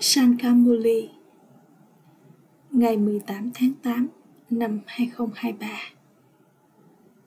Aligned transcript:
Sankamuli 0.00 1.10
Ngày 2.70 2.96
18 2.96 3.50
tháng 3.54 3.72
8 3.82 4.08
năm 4.50 4.80
2023 4.86 5.68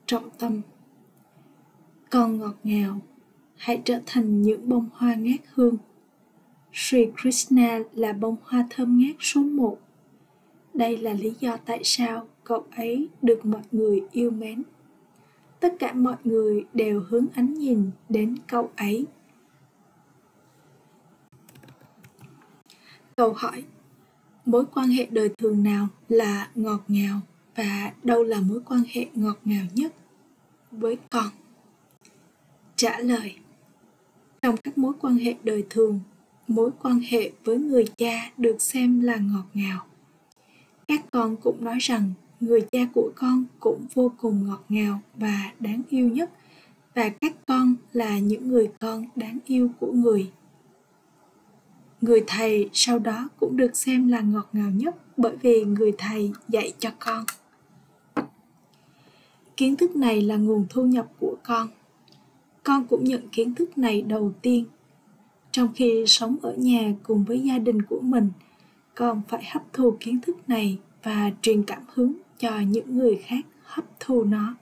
Trọng 0.05 0.29
tâm. 0.37 0.61
Con 2.09 2.39
ngọt 2.39 2.55
ngào, 2.63 2.99
Hãy 3.55 3.81
trở 3.85 3.99
thành 4.05 4.41
những 4.41 4.69
bông 4.69 4.89
hoa 4.93 5.15
ngát 5.15 5.39
hương. 5.53 5.77
Sri 6.73 7.05
Krishna 7.21 7.79
là 7.93 8.13
bông 8.13 8.35
hoa 8.43 8.67
thơm 8.69 8.99
ngát 8.99 9.15
số 9.19 9.41
một. 9.41 9.77
Đây 10.73 10.97
là 10.97 11.13
lý 11.13 11.33
do 11.39 11.57
tại 11.65 11.79
sao 11.83 12.27
cậu 12.43 12.65
ấy 12.75 13.09
được 13.21 13.45
mọi 13.45 13.61
người 13.71 14.01
yêu 14.11 14.31
mến. 14.31 14.63
Tất 15.59 15.75
cả 15.79 15.93
mọi 15.93 16.17
người 16.23 16.65
đều 16.73 17.03
hướng 17.09 17.25
ánh 17.35 17.53
nhìn 17.53 17.91
đến 18.09 18.35
cậu 18.47 18.69
ấy. 18.75 19.05
Câu 23.17 23.33
hỏi 23.33 23.63
Mối 24.45 24.65
quan 24.73 24.87
hệ 24.89 25.07
đời 25.11 25.29
thường 25.37 25.63
nào 25.63 25.87
là 26.09 26.49
ngọt 26.55 26.83
ngào 26.87 27.19
và 27.55 27.91
đâu 28.03 28.23
là 28.23 28.41
mối 28.41 28.61
quan 28.65 28.83
hệ 28.91 29.05
ngọt 29.13 29.37
ngào 29.45 29.65
nhất 29.73 29.93
với 30.71 30.97
con? 31.09 31.27
Trả 32.75 32.99
lời 32.99 33.35
Trong 34.41 34.57
các 34.57 34.77
mối 34.77 34.93
quan 35.01 35.17
hệ 35.17 35.35
đời 35.43 35.65
thường, 35.69 35.99
mối 36.47 36.71
quan 36.81 36.99
hệ 36.99 37.31
với 37.43 37.57
người 37.57 37.85
cha 37.97 38.31
được 38.37 38.61
xem 38.61 39.01
là 39.01 39.15
ngọt 39.15 39.45
ngào. 39.53 39.85
Các 40.87 41.01
con 41.11 41.35
cũng 41.35 41.63
nói 41.63 41.77
rằng 41.79 42.11
người 42.39 42.61
cha 42.71 42.79
của 42.93 43.11
con 43.15 43.45
cũng 43.59 43.85
vô 43.93 44.11
cùng 44.17 44.47
ngọt 44.47 44.63
ngào 44.69 45.01
và 45.15 45.51
đáng 45.59 45.81
yêu 45.89 46.09
nhất 46.09 46.31
và 46.95 47.09
các 47.09 47.35
con 47.47 47.75
là 47.93 48.19
những 48.19 48.47
người 48.47 48.71
con 48.79 49.05
đáng 49.15 49.39
yêu 49.45 49.69
của 49.79 49.91
người 49.91 50.31
người 52.01 52.23
thầy 52.27 52.69
sau 52.73 52.99
đó 52.99 53.29
cũng 53.39 53.57
được 53.57 53.75
xem 53.75 54.07
là 54.07 54.21
ngọt 54.21 54.49
ngào 54.53 54.71
nhất 54.71 54.95
bởi 55.17 55.35
vì 55.41 55.63
người 55.63 55.91
thầy 55.97 56.31
dạy 56.47 56.73
cho 56.79 56.89
con. 56.99 57.25
Kiến 59.57 59.75
thức 59.75 59.95
này 59.95 60.21
là 60.21 60.35
nguồn 60.35 60.65
thu 60.69 60.83
nhập 60.83 61.07
của 61.19 61.35
con. 61.43 61.67
Con 62.63 62.87
cũng 62.87 63.03
nhận 63.03 63.27
kiến 63.31 63.55
thức 63.55 63.77
này 63.77 64.01
đầu 64.01 64.33
tiên. 64.41 64.65
Trong 65.51 65.73
khi 65.75 66.03
sống 66.07 66.37
ở 66.41 66.53
nhà 66.57 66.93
cùng 67.03 67.23
với 67.23 67.39
gia 67.39 67.57
đình 67.57 67.81
của 67.81 67.99
mình, 68.01 68.29
con 68.95 69.21
phải 69.27 69.43
hấp 69.51 69.63
thu 69.73 69.97
kiến 69.99 70.19
thức 70.21 70.49
này 70.49 70.77
và 71.03 71.31
truyền 71.41 71.63
cảm 71.63 71.83
hứng 71.93 72.13
cho 72.37 72.59
những 72.59 72.97
người 72.97 73.15
khác 73.25 73.45
hấp 73.63 73.85
thu 73.99 74.23
nó. 74.23 74.55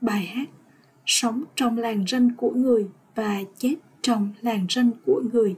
Bài 0.00 0.26
hát 0.26 0.48
sống 1.06 1.44
trong 1.56 1.78
làng 1.78 2.04
ranh 2.08 2.30
của 2.36 2.50
người 2.50 2.86
và 3.14 3.42
chết 3.58 3.74
trong 4.02 4.32
làng 4.40 4.66
ranh 4.68 4.90
của 5.06 5.22
người 5.32 5.56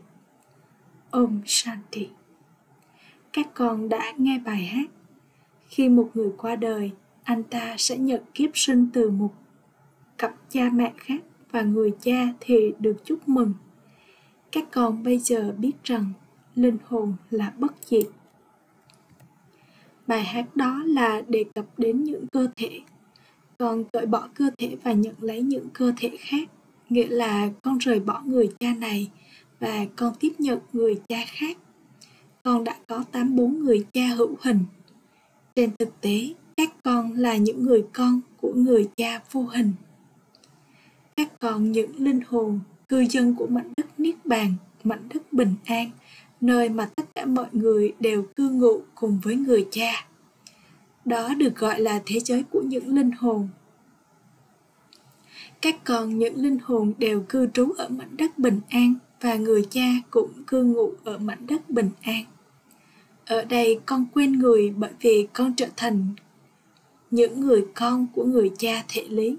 Om 1.11 1.41
Shanti. 1.47 2.09
Các 3.33 3.47
con 3.55 3.89
đã 3.89 4.13
nghe 4.19 4.39
bài 4.39 4.65
hát. 4.65 4.91
Khi 5.69 5.89
một 5.89 6.11
người 6.15 6.31
qua 6.37 6.57
đời, 6.57 6.91
anh 7.25 7.43
ta 7.43 7.75
sẽ 7.79 7.97
nhận 7.99 8.23
kiếp 8.35 8.51
sinh 8.55 8.89
từ 8.93 9.11
một 9.11 9.35
cặp 10.19 10.35
cha 10.49 10.71
mẹ 10.73 10.93
khác 10.97 11.23
và 11.51 11.63
người 11.63 11.93
cha 12.01 12.29
thì 12.41 12.73
được 12.79 12.97
chúc 13.05 13.29
mừng. 13.29 13.55
Các 14.53 14.65
con 14.73 15.03
bây 15.03 15.19
giờ 15.19 15.55
biết 15.59 15.73
rằng 15.85 16.13
linh 16.55 16.79
hồn 16.85 17.15
là 17.31 17.53
bất 17.59 17.73
diệt. 17.85 18.07
Bài 20.07 20.25
hát 20.25 20.57
đó 20.57 20.83
là 20.87 21.23
đề 21.29 21.45
cập 21.55 21.67
đến 21.79 22.05
những 22.05 22.27
cơ 22.27 22.49
thể. 22.57 22.81
Con 23.59 23.85
cởi 23.93 24.07
bỏ 24.07 24.29
cơ 24.35 24.51
thể 24.59 24.77
và 24.83 24.93
nhận 24.93 25.15
lấy 25.21 25.43
những 25.43 25.69
cơ 25.73 25.93
thể 25.97 26.17
khác, 26.19 26.49
nghĩa 26.89 27.09
là 27.09 27.51
con 27.63 27.79
rời 27.79 28.01
bỏ 28.01 28.23
người 28.25 28.49
cha 28.61 28.75
này 28.75 29.11
và 29.61 29.87
con 29.97 30.15
tiếp 30.21 30.33
nhận 30.39 30.59
người 30.73 31.01
cha 31.09 31.25
khác. 31.27 31.59
Con 32.43 32.65
đã 32.65 32.77
có 32.89 33.05
84 33.13 33.65
người 33.65 33.87
cha 33.93 34.07
hữu 34.07 34.37
hình. 34.41 34.65
Trên 35.57 35.71
thực 35.79 36.01
tế, 36.01 36.35
các 36.57 36.75
con 36.83 37.13
là 37.13 37.37
những 37.37 37.65
người 37.65 37.85
con 37.93 38.21
của 38.41 38.53
người 38.53 38.89
cha 38.97 39.21
vô 39.33 39.43
hình. 39.43 39.73
Các 41.17 41.41
con 41.41 41.73
những 41.73 41.91
linh 41.97 42.21
hồn, 42.27 42.61
cư 42.89 43.07
dân 43.11 43.35
của 43.35 43.47
mảnh 43.47 43.73
đất 43.77 44.01
Niết 44.01 44.27
Bàn, 44.27 44.55
mảnh 44.85 45.09
đất 45.15 45.33
bình 45.33 45.55
an, 45.65 45.91
nơi 46.41 46.69
mà 46.69 46.91
tất 46.97 47.15
cả 47.15 47.27
mọi 47.27 47.49
người 47.53 47.93
đều 48.01 48.27
cư 48.37 48.51
ngụ 48.51 48.81
cùng 48.95 49.21
với 49.23 49.37
người 49.37 49.67
cha. 49.71 50.07
Đó 51.05 51.35
được 51.35 51.57
gọi 51.57 51.81
là 51.81 52.03
thế 52.07 52.21
giới 52.21 52.43
của 52.51 52.63
những 52.63 52.95
linh 52.95 53.11
hồn. 53.11 53.49
Các 55.63 55.77
con 55.85 56.19
những 56.19 56.37
linh 56.37 56.59
hồn 56.63 56.93
đều 56.99 57.25
cư 57.29 57.47
trú 57.55 57.73
ở 57.79 57.89
mảnh 57.89 58.17
đất 58.17 58.39
bình 58.39 58.61
an, 58.69 58.95
và 59.21 59.35
người 59.35 59.67
cha 59.71 59.87
cũng 60.11 60.33
cư 60.47 60.65
ngụ 60.65 60.93
ở 61.05 61.19
mảnh 61.19 61.47
đất 61.47 61.71
bình 61.71 61.91
an. 62.03 62.25
Ở 63.27 63.45
đây 63.45 63.81
con 63.87 64.07
quên 64.15 64.33
người 64.33 64.71
bởi 64.71 64.91
vì 65.01 65.29
con 65.33 65.55
trở 65.57 65.69
thành 65.77 66.09
những 67.11 67.41
người 67.41 67.67
con 67.75 68.07
của 68.15 68.25
người 68.25 68.51
cha 68.59 68.85
thể 68.89 69.05
lý. 69.09 69.37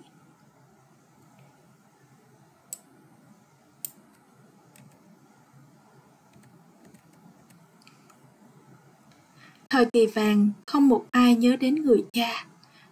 Thời 9.70 9.86
kỳ 9.86 10.08
vàng, 10.08 10.50
không 10.66 10.88
một 10.88 11.06
ai 11.12 11.36
nhớ 11.36 11.56
đến 11.56 11.76
người 11.76 12.06
cha. 12.14 12.46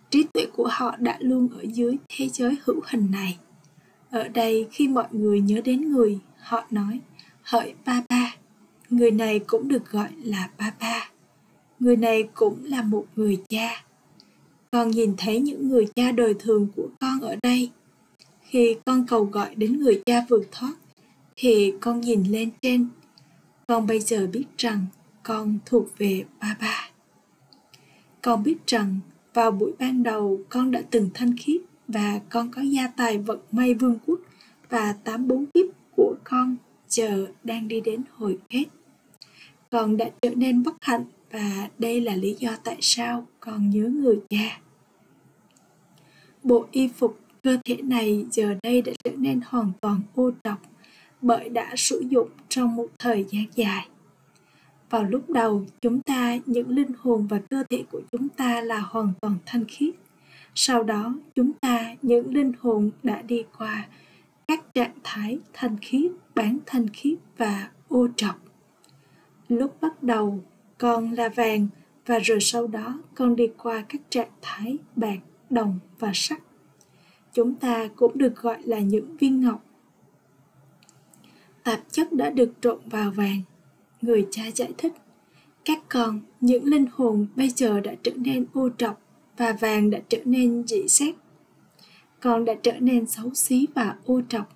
Trí 0.09 0.25
tuệ 0.33 0.45
của 0.53 0.67
họ 0.71 0.95
đã 0.99 1.17
luôn 1.19 1.49
ở 1.49 1.61
dưới 1.73 1.97
thế 2.17 2.29
giới 2.29 2.57
hữu 2.63 2.81
hình 2.85 3.11
này. 3.11 3.37
Ở 4.09 4.27
đây, 4.27 4.67
khi 4.71 4.87
mọi 4.87 5.07
người 5.11 5.41
nhớ 5.41 5.61
đến 5.65 5.91
người, 5.91 6.19
Họ 6.39 6.65
nói, 6.71 6.99
hỡi 7.41 7.73
ba 7.85 8.03
ba, 8.09 8.35
người 8.89 9.11
này 9.11 9.39
cũng 9.39 9.67
được 9.67 9.91
gọi 9.91 10.09
là 10.23 10.49
ba 10.57 10.73
ba. 10.79 11.09
Người 11.79 11.97
này 11.97 12.29
cũng 12.33 12.65
là 12.65 12.81
một 12.81 13.05
người 13.15 13.41
cha. 13.49 13.83
Con 14.71 14.91
nhìn 14.91 15.13
thấy 15.17 15.39
những 15.39 15.69
người 15.69 15.87
cha 15.95 16.11
đời 16.11 16.33
thường 16.39 16.67
của 16.75 16.87
con 16.99 17.21
ở 17.21 17.35
đây. 17.43 17.71
Khi 18.41 18.75
con 18.85 19.05
cầu 19.07 19.23
gọi 19.23 19.55
đến 19.55 19.79
người 19.79 20.01
cha 20.05 20.25
vượt 20.29 20.43
thoát, 20.51 20.73
thì 21.35 21.73
con 21.81 22.01
nhìn 22.01 22.23
lên 22.23 22.49
trên. 22.61 22.87
Con 23.67 23.87
bây 23.87 23.99
giờ 23.99 24.27
biết 24.27 24.45
rằng 24.57 24.85
con 25.23 25.59
thuộc 25.65 25.97
về 25.97 26.23
ba 26.41 26.57
ba. 26.61 26.89
Con 28.21 28.43
biết 28.43 28.57
rằng 28.67 28.99
vào 29.39 29.51
buổi 29.51 29.71
ban 29.79 30.03
đầu, 30.03 30.39
con 30.49 30.71
đã 30.71 30.81
từng 30.91 31.09
thanh 31.13 31.37
khiết 31.37 31.61
và 31.87 32.19
con 32.29 32.51
có 32.51 32.61
gia 32.61 32.87
tài 32.87 33.17
vận 33.17 33.39
may 33.51 33.73
vương 33.73 33.99
quốc 34.05 34.19
và 34.69 34.95
tám 35.03 35.27
bốn 35.27 35.45
kiếp 35.45 35.65
của 35.95 36.15
con 36.23 36.55
chờ 36.87 37.27
đang 37.43 37.67
đi 37.67 37.81
đến 37.81 38.01
hồi 38.15 38.37
kết. 38.49 38.65
Con 39.69 39.97
đã 39.97 40.09
trở 40.21 40.29
nên 40.35 40.63
bất 40.63 40.75
hạnh 40.81 41.05
và 41.31 41.69
đây 41.77 42.01
là 42.01 42.15
lý 42.15 42.35
do 42.39 42.51
tại 42.63 42.77
sao 42.81 43.27
con 43.39 43.69
nhớ 43.69 43.81
người 43.81 44.19
cha. 44.29 44.59
Bộ 46.43 46.65
y 46.71 46.87
phục 46.87 47.19
cơ 47.43 47.57
thể 47.65 47.77
này 47.83 48.25
giờ 48.31 48.55
đây 48.63 48.81
đã 48.81 48.91
trở 49.03 49.11
nên 49.17 49.41
hoàn 49.45 49.71
toàn 49.81 50.01
ô 50.15 50.31
trọc 50.43 50.61
bởi 51.21 51.49
đã 51.49 51.73
sử 51.77 52.03
dụng 52.09 52.29
trong 52.49 52.75
một 52.75 52.87
thời 52.99 53.25
gian 53.29 53.45
dài 53.55 53.87
vào 54.89 55.03
lúc 55.03 55.29
đầu, 55.29 55.65
chúng 55.81 56.01
ta, 56.01 56.37
những 56.45 56.69
linh 56.69 56.91
hồn 56.99 57.27
và 57.27 57.39
cơ 57.49 57.63
thể 57.69 57.83
của 57.91 58.01
chúng 58.11 58.29
ta 58.29 58.61
là 58.61 58.79
hoàn 58.79 59.13
toàn 59.21 59.35
thanh 59.45 59.65
khiết. 59.65 59.95
Sau 60.55 60.83
đó, 60.83 61.15
chúng 61.35 61.53
ta, 61.53 61.95
những 62.01 62.33
linh 62.33 62.51
hồn 62.59 62.91
đã 63.03 63.21
đi 63.21 63.43
qua 63.57 63.87
các 64.47 64.73
trạng 64.73 64.95
thái 65.03 65.39
thanh 65.53 65.77
khiết, 65.81 66.11
bán 66.35 66.57
thanh 66.65 66.87
khiết 66.87 67.17
và 67.37 67.69
ô 67.87 68.07
trọc. 68.15 68.35
Lúc 69.49 69.81
bắt 69.81 70.03
đầu, 70.03 70.39
con 70.77 71.11
là 71.11 71.29
vàng 71.29 71.67
và 72.05 72.19
rồi 72.19 72.39
sau 72.41 72.67
đó, 72.67 72.99
con 73.15 73.35
đi 73.35 73.47
qua 73.57 73.83
các 73.89 74.01
trạng 74.09 74.31
thái 74.41 74.77
bạc, 74.95 75.19
đồng 75.49 75.79
và 75.99 76.11
sắt 76.13 76.39
chúng 77.33 77.55
ta 77.55 77.89
cũng 77.95 78.17
được 78.17 78.35
gọi 78.35 78.61
là 78.63 78.79
những 78.79 79.17
viên 79.17 79.41
ngọc. 79.41 79.63
Tạp 81.63 81.79
chất 81.91 82.13
đã 82.13 82.29
được 82.29 82.53
trộn 82.61 82.79
vào 82.85 83.11
vàng 83.11 83.41
người 84.01 84.27
cha 84.31 84.43
giải 84.55 84.73
thích 84.77 84.93
các 85.65 85.79
con 85.89 86.19
những 86.41 86.63
linh 86.63 86.85
hồn 86.91 87.27
bây 87.35 87.49
giờ 87.49 87.79
đã 87.79 87.91
trở 88.03 88.11
nên 88.15 88.45
ô 88.53 88.69
trọc 88.77 89.01
và 89.37 89.53
vàng 89.53 89.89
đã 89.89 89.99
trở 90.09 90.19
nên 90.25 90.67
dị 90.67 90.87
xét 90.87 91.15
con 92.19 92.45
đã 92.45 92.53
trở 92.63 92.79
nên 92.79 93.07
xấu 93.07 93.33
xí 93.33 93.67
và 93.75 93.95
ô 94.05 94.21
trọc. 94.29 94.49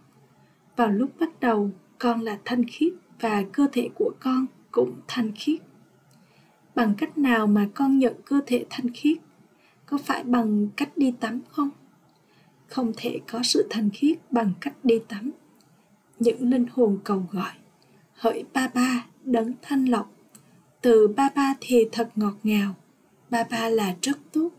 Vào 0.76 0.92
lúc 0.92 1.10
bắt 1.20 1.40
đầu, 1.40 1.72
con 2.00 2.22
là 2.22 2.38
thanh 2.46 2.64
khiết 2.68 2.94
và 3.20 3.44
cơ 3.52 3.68
thể 3.72 3.90
của 3.96 4.12
con 4.20 4.46
cũng 4.72 4.94
thanh 5.08 5.32
khiết. 5.36 5.60
Bằng 6.76 6.94
cách 6.98 7.18
nào 7.18 7.48
mà 7.48 7.70
con 7.74 8.00
nhận 8.00 8.14
cơ 8.26 8.42
thể 8.46 8.66
thanh 8.70 8.88
khiết? 8.94 9.18
Có 9.86 9.98
phải 9.98 10.24
bằng 10.24 10.68
cách 10.76 10.98
đi 10.98 11.14
tắm 11.20 11.42
không? 11.50 11.70
Không 12.68 12.92
thể 12.98 13.20
có 13.28 13.44
sự 13.44 13.68
thanh 13.70 13.90
khiết 13.90 14.32
bằng 14.32 14.52
cách 14.62 14.76
đi 14.84 15.00
tắm. 15.08 15.32
Những 16.20 16.50
linh 16.50 16.66
hồn 16.72 17.00
cầu 17.04 17.28
gọi, 17.32 17.52
hỡi 18.14 18.44
ba 18.54 18.68
ba 18.68 19.06
đấng 19.26 19.54
thanh 19.62 19.86
lọc. 19.86 20.12
Từ 20.82 21.08
ba 21.08 21.30
ba 21.36 21.54
thì 21.62 21.88
thật 21.92 22.10
ngọt 22.16 22.36
ngào, 22.44 22.76
ba 23.30 23.44
ba 23.52 23.70
là 23.70 23.96
rất 24.02 24.18
tốt. 24.32 24.50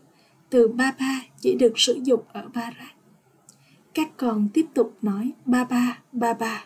Từ 0.49 0.67
ba 0.67 0.95
ba 0.99 1.21
chỉ 1.39 1.55
được 1.55 1.73
sử 1.75 1.99
dụng 2.03 2.21
ở 2.33 2.49
ba 2.53 2.71
ra 2.71 2.95
các 3.95 4.17
con 4.17 4.47
tiếp 4.53 4.65
tục 4.73 4.97
nói 5.01 5.31
ba 5.45 5.63
ba, 5.63 5.99
ba 6.11 6.33
ba. 6.33 6.65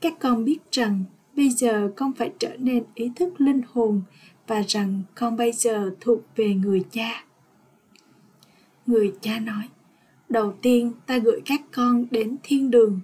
Các 0.00 0.14
con 0.20 0.44
biết 0.44 0.58
rằng 0.72 1.04
bây 1.36 1.50
giờ 1.50 1.92
con 1.96 2.12
phải 2.12 2.32
trở 2.38 2.56
nên 2.58 2.84
ý 2.94 3.10
thức 3.16 3.40
linh 3.40 3.60
hồn 3.72 4.02
và 4.46 4.62
rằng 4.68 5.02
con 5.14 5.36
bây 5.36 5.52
giờ 5.52 5.94
thuộc 6.00 6.18
về 6.36 6.54
người 6.54 6.84
cha 6.90 7.24
người 8.86 9.14
cha 9.20 9.38
nói 9.38 9.68
đầu 10.28 10.54
tiên 10.62 10.92
ta 11.06 11.18
gửi 11.18 11.40
các 11.44 11.60
con 11.72 12.06
đến 12.10 12.36
thiên 12.42 12.70
đường 12.70 13.00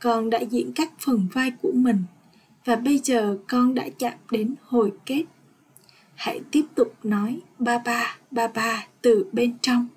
con 0.00 0.30
đã 0.30 0.38
diễn 0.38 0.72
các 0.72 0.92
phần 0.98 1.28
vai 1.32 1.50
của 1.62 1.72
mình 1.74 2.02
và 2.64 2.76
bây 2.76 2.98
giờ 2.98 3.38
con 3.48 3.74
đã 3.74 3.88
chạm 3.98 4.14
đến 4.30 4.54
hồi 4.62 4.92
kết. 5.06 5.24
Hãy 6.14 6.40
tiếp 6.50 6.64
tục 6.74 6.94
nói 7.02 7.40
ba 7.58 7.78
ba 7.78 8.16
ba 8.30 8.48
ba 8.48 8.86
từ 9.02 9.26
bên 9.32 9.58
trong. 9.62 9.88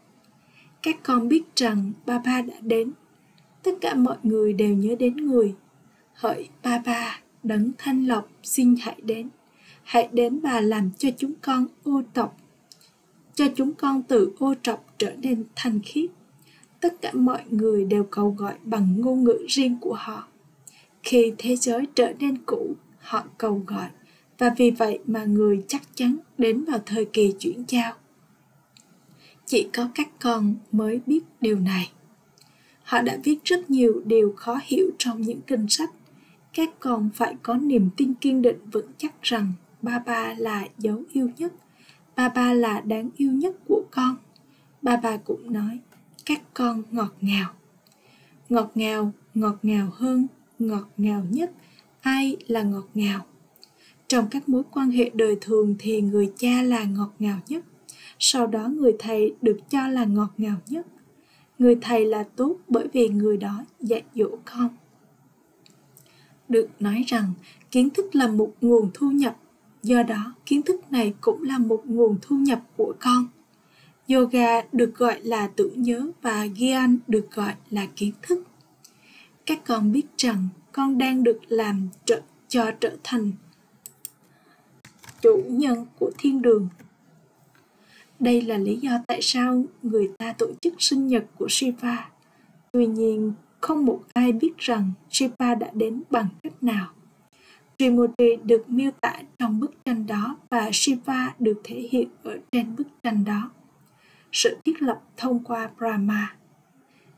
Các 0.82 0.96
con 1.04 1.28
biết 1.28 1.44
rằng 1.56 1.92
ba 2.06 2.20
ba 2.20 2.42
đã 2.42 2.56
đến. 2.62 2.92
Tất 3.64 3.72
cả 3.82 3.94
mọi 3.96 4.18
người 4.24 4.54
đều 4.54 4.76
nhớ 4.76 4.96
đến 5.00 5.16
người. 5.16 5.56
Hỡi 6.14 6.48
ba 6.64 6.82
ba, 6.86 7.20
đấng 7.44 7.72
thanh 7.78 8.08
lọc 8.08 8.30
xin 8.44 8.76
hãy 8.82 9.02
đến. 9.04 9.30
Hãy 9.84 10.10
đến 10.12 10.40
và 10.40 10.62
làm 10.62 10.90
cho 10.98 11.10
chúng 11.18 11.34
con 11.42 11.68
ô 11.84 12.02
tộc 12.14 12.38
cho 13.38 13.46
chúng 13.56 13.74
con 13.74 14.04
từ 14.04 14.32
ô 14.40 14.54
trọc 14.64 14.86
trở 14.98 15.16
nên 15.22 15.44
thanh 15.56 15.80
khiết. 15.86 16.10
Tất 16.80 17.02
cả 17.02 17.12
mọi 17.14 17.42
người 17.50 17.86
đều 17.86 18.04
cầu 18.04 18.36
gọi 18.38 18.54
bằng 18.64 19.02
ngôn 19.02 19.24
ngữ 19.24 19.46
riêng 19.48 19.78
của 19.82 19.94
họ 19.94 20.28
khi 21.08 21.34
thế 21.38 21.56
giới 21.56 21.88
trở 21.96 22.14
nên 22.20 22.38
cũ, 22.46 22.76
họ 23.00 23.24
cầu 23.38 23.64
gọi, 23.68 23.88
và 24.38 24.54
vì 24.58 24.72
vậy 24.72 25.00
mà 25.06 25.24
người 25.24 25.64
chắc 25.68 25.82
chắn 25.96 26.18
đến 26.38 26.66
vào 26.66 26.80
thời 26.86 27.06
kỳ 27.06 27.34
chuyển 27.40 27.64
giao. 27.68 27.94
Chỉ 29.46 29.70
có 29.74 29.90
các 29.96 30.10
con 30.20 30.56
mới 30.72 31.02
biết 31.06 31.20
điều 31.42 31.60
này. 31.60 31.92
Họ 32.84 33.02
đã 33.02 33.18
viết 33.24 33.44
rất 33.44 33.70
nhiều 33.70 34.02
điều 34.06 34.34
khó 34.38 34.60
hiểu 34.64 34.90
trong 34.98 35.22
những 35.22 35.42
kinh 35.48 35.68
sách. 35.70 35.90
Các 36.54 36.70
con 36.80 37.10
phải 37.16 37.36
có 37.44 37.54
niềm 37.54 37.90
tin 37.98 38.14
kiên 38.14 38.42
định 38.42 38.70
vững 38.72 38.92
chắc 38.98 39.22
rằng 39.22 39.54
ba 39.82 40.00
ba 40.00 40.36
là 40.38 40.68
dấu 40.78 41.04
yêu 41.12 41.30
nhất, 41.38 41.54
ba 42.16 42.30
ba 42.30 42.54
là 42.54 42.82
đáng 42.82 43.10
yêu 43.18 43.32
nhất 43.32 43.56
của 43.68 43.84
con. 43.92 44.16
Ba 44.82 44.96
ba 44.96 45.18
cũng 45.18 45.54
nói, 45.54 45.80
các 46.26 46.42
con 46.54 46.84
ngọt 46.92 47.14
ngào. 47.22 47.54
Ngọt 48.50 48.72
ngào 48.76 49.12
ngọt 49.34 49.56
ngào 49.64 49.90
hơn 49.94 50.28
ngọt 50.60 50.88
ngào 50.98 51.24
nhất, 51.30 51.52
ai 52.02 52.38
là 52.48 52.64
ngọt 52.64 52.88
ngào? 52.94 53.26
Trong 54.08 54.28
các 54.32 54.50
mối 54.50 54.64
quan 54.72 54.92
hệ 54.92 55.12
đời 55.14 55.38
thường 55.42 55.76
thì 55.80 56.02
người 56.02 56.32
cha 56.38 56.62
là 56.62 56.84
ngọt 56.84 57.14
ngào 57.20 57.40
nhất, 57.48 57.66
sau 58.20 58.48
đó 58.48 58.68
người 58.68 58.96
thầy 59.00 59.34
được 59.42 59.60
cho 59.70 59.88
là 59.88 60.06
ngọt 60.06 60.30
ngào 60.38 60.58
nhất. 60.68 60.88
Người 61.60 61.78
thầy 61.82 62.06
là 62.06 62.24
tốt 62.24 62.56
bởi 62.68 62.88
vì 62.94 63.10
người 63.10 63.38
đó 63.38 63.66
dạy 63.80 64.04
dỗ 64.16 64.30
con. 64.46 64.70
Được 66.50 66.70
nói 66.80 67.04
rằng, 67.08 67.34
kiến 67.72 67.90
thức 67.90 68.16
là 68.16 68.28
một 68.28 68.54
nguồn 68.62 68.90
thu 68.94 69.12
nhập, 69.12 69.38
do 69.84 70.04
đó 70.04 70.34
kiến 70.46 70.62
thức 70.62 70.92
này 70.92 71.14
cũng 71.22 71.44
là 71.44 71.58
một 71.58 71.82
nguồn 71.86 72.18
thu 72.22 72.36
nhập 72.36 72.62
của 72.78 72.94
con. 73.00 73.28
Yoga 74.10 74.62
được 74.72 74.96
gọi 74.96 75.22
là 75.24 75.48
tưởng 75.48 75.82
nhớ 75.82 76.08
và 76.22 76.46
gyan 76.46 76.98
được 77.08 77.32
gọi 77.32 77.54
là 77.70 77.88
kiến 77.96 78.12
thức 78.22 78.44
các 79.48 79.60
con 79.66 79.92
biết 79.92 80.06
rằng 80.18 80.48
con 80.72 80.98
đang 80.98 81.24
được 81.24 81.40
làm 81.48 81.90
trợ, 82.06 82.22
cho 82.48 82.72
trở 82.80 82.98
thành 83.04 83.32
chủ 85.22 85.44
nhân 85.48 85.86
của 86.00 86.12
thiên 86.18 86.42
đường 86.42 86.68
đây 88.20 88.42
là 88.42 88.58
lý 88.58 88.76
do 88.76 88.92
tại 89.08 89.22
sao 89.22 89.64
người 89.82 90.12
ta 90.18 90.34
tổ 90.38 90.48
chức 90.62 90.74
sinh 90.80 91.08
nhật 91.08 91.26
của 91.38 91.48
shiva 91.50 92.10
tuy 92.72 92.88
nhiên 92.88 93.34
không 93.62 93.86
một 93.86 94.04
ai 94.14 94.32
biết 94.32 94.58
rằng 94.58 94.92
shiva 95.10 95.56
đã 95.56 95.70
đến 95.74 96.04
bằng 96.10 96.28
cách 96.44 96.64
nào 96.64 96.94
Trimurti 97.80 98.36
được 98.44 98.70
miêu 98.70 98.92
tả 99.02 99.14
trong 99.40 99.60
bức 99.60 99.86
tranh 99.86 100.08
đó 100.08 100.38
và 100.50 100.70
Shiva 100.74 101.34
được 101.40 101.62
thể 101.64 101.88
hiện 101.92 102.10
ở 102.24 102.38
trên 102.52 102.76
bức 102.76 102.88
tranh 103.04 103.26
đó. 103.26 103.52
Sự 104.32 104.58
thiết 104.66 104.82
lập 104.82 105.02
thông 105.18 105.44
qua 105.44 105.70
Brahma. 105.78 106.36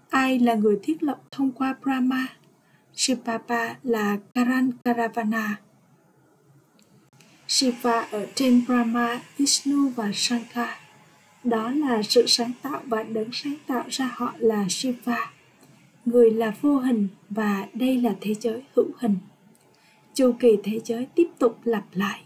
Ai 0.10 0.40
là 0.40 0.54
người 0.54 0.80
thiết 0.84 1.04
lập 1.04 1.22
thông 1.32 1.52
qua 1.52 1.76
Brahma? 1.84 2.28
Shivapa 2.94 3.76
là 3.84 4.18
Karan 4.34 4.72
Karavana. 4.84 5.60
Shiva 7.48 8.08
ở 8.12 8.28
trên 8.36 8.66
Brahma, 8.68 9.22
Vishnu 9.38 9.90
và 9.90 10.12
Shankar. 10.14 10.70
Đó 11.44 11.72
là 11.72 12.02
sự 12.04 12.26
sáng 12.28 12.52
tạo 12.62 12.82
và 12.86 13.04
đấng 13.04 13.30
sáng 13.32 13.56
tạo 13.68 13.84
ra 13.90 14.12
họ 14.14 14.34
là 14.38 14.66
Shiva. 14.70 15.32
Người 16.06 16.32
là 16.32 16.54
vô 16.62 16.78
hình 16.78 17.08
và 17.30 17.68
đây 17.74 17.98
là 17.98 18.16
thế 18.22 18.34
giới 18.34 18.64
hữu 18.76 18.88
hình 18.98 19.18
chu 20.20 20.32
kỳ 20.40 20.58
thế 20.64 20.80
giới 20.86 21.08
tiếp 21.16 21.28
tục 21.40 21.60
lặp 21.64 21.86
lại 21.94 22.22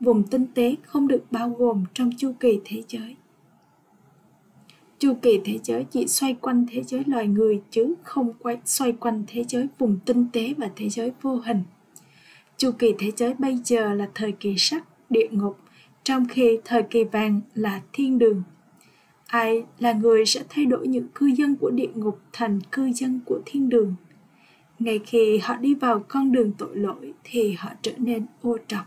vùng 0.00 0.22
tinh 0.22 0.46
tế 0.54 0.74
không 0.82 1.08
được 1.08 1.24
bao 1.30 1.50
gồm 1.50 1.84
trong 1.94 2.10
chu 2.18 2.32
kỳ 2.40 2.60
thế 2.64 2.82
giới 2.88 3.16
chu 4.98 5.14
kỳ 5.22 5.40
thế 5.44 5.58
giới 5.62 5.84
chỉ 5.84 6.06
xoay 6.06 6.34
quanh 6.34 6.66
thế 6.70 6.82
giới 6.82 7.02
loài 7.06 7.26
người 7.26 7.62
chứ 7.70 7.94
không 8.02 8.32
quay, 8.38 8.58
xoay 8.64 8.92
quanh 8.92 9.24
thế 9.26 9.44
giới 9.48 9.66
vùng 9.78 9.98
tinh 10.04 10.26
tế 10.32 10.54
và 10.58 10.70
thế 10.76 10.88
giới 10.88 11.12
vô 11.22 11.36
hình. 11.36 11.62
Chu 12.56 12.70
kỳ 12.78 12.94
thế 12.98 13.12
giới 13.16 13.34
bây 13.34 13.58
giờ 13.64 13.94
là 13.94 14.08
thời 14.14 14.32
kỳ 14.32 14.54
sắc 14.58 14.84
địa 15.10 15.28
ngục, 15.30 15.58
trong 16.04 16.26
khi 16.28 16.58
thời 16.64 16.82
kỳ 16.82 17.04
vàng 17.04 17.40
là 17.54 17.82
thiên 17.92 18.18
đường. 18.18 18.42
Ai 19.26 19.64
là 19.78 19.92
người 19.92 20.26
sẽ 20.26 20.42
thay 20.48 20.66
đổi 20.66 20.88
những 20.88 21.08
cư 21.14 21.26
dân 21.26 21.56
của 21.56 21.70
địa 21.70 21.90
ngục 21.94 22.20
thành 22.32 22.60
cư 22.72 22.92
dân 22.92 23.20
của 23.24 23.40
thiên 23.46 23.68
đường? 23.68 23.94
Ngay 24.78 25.00
khi 25.06 25.38
họ 25.38 25.56
đi 25.56 25.74
vào 25.74 26.04
con 26.08 26.32
đường 26.32 26.52
tội 26.58 26.76
lỗi 26.76 27.12
thì 27.24 27.52
họ 27.52 27.70
trở 27.82 27.92
nên 27.98 28.26
ô 28.42 28.56
trọc. 28.68 28.84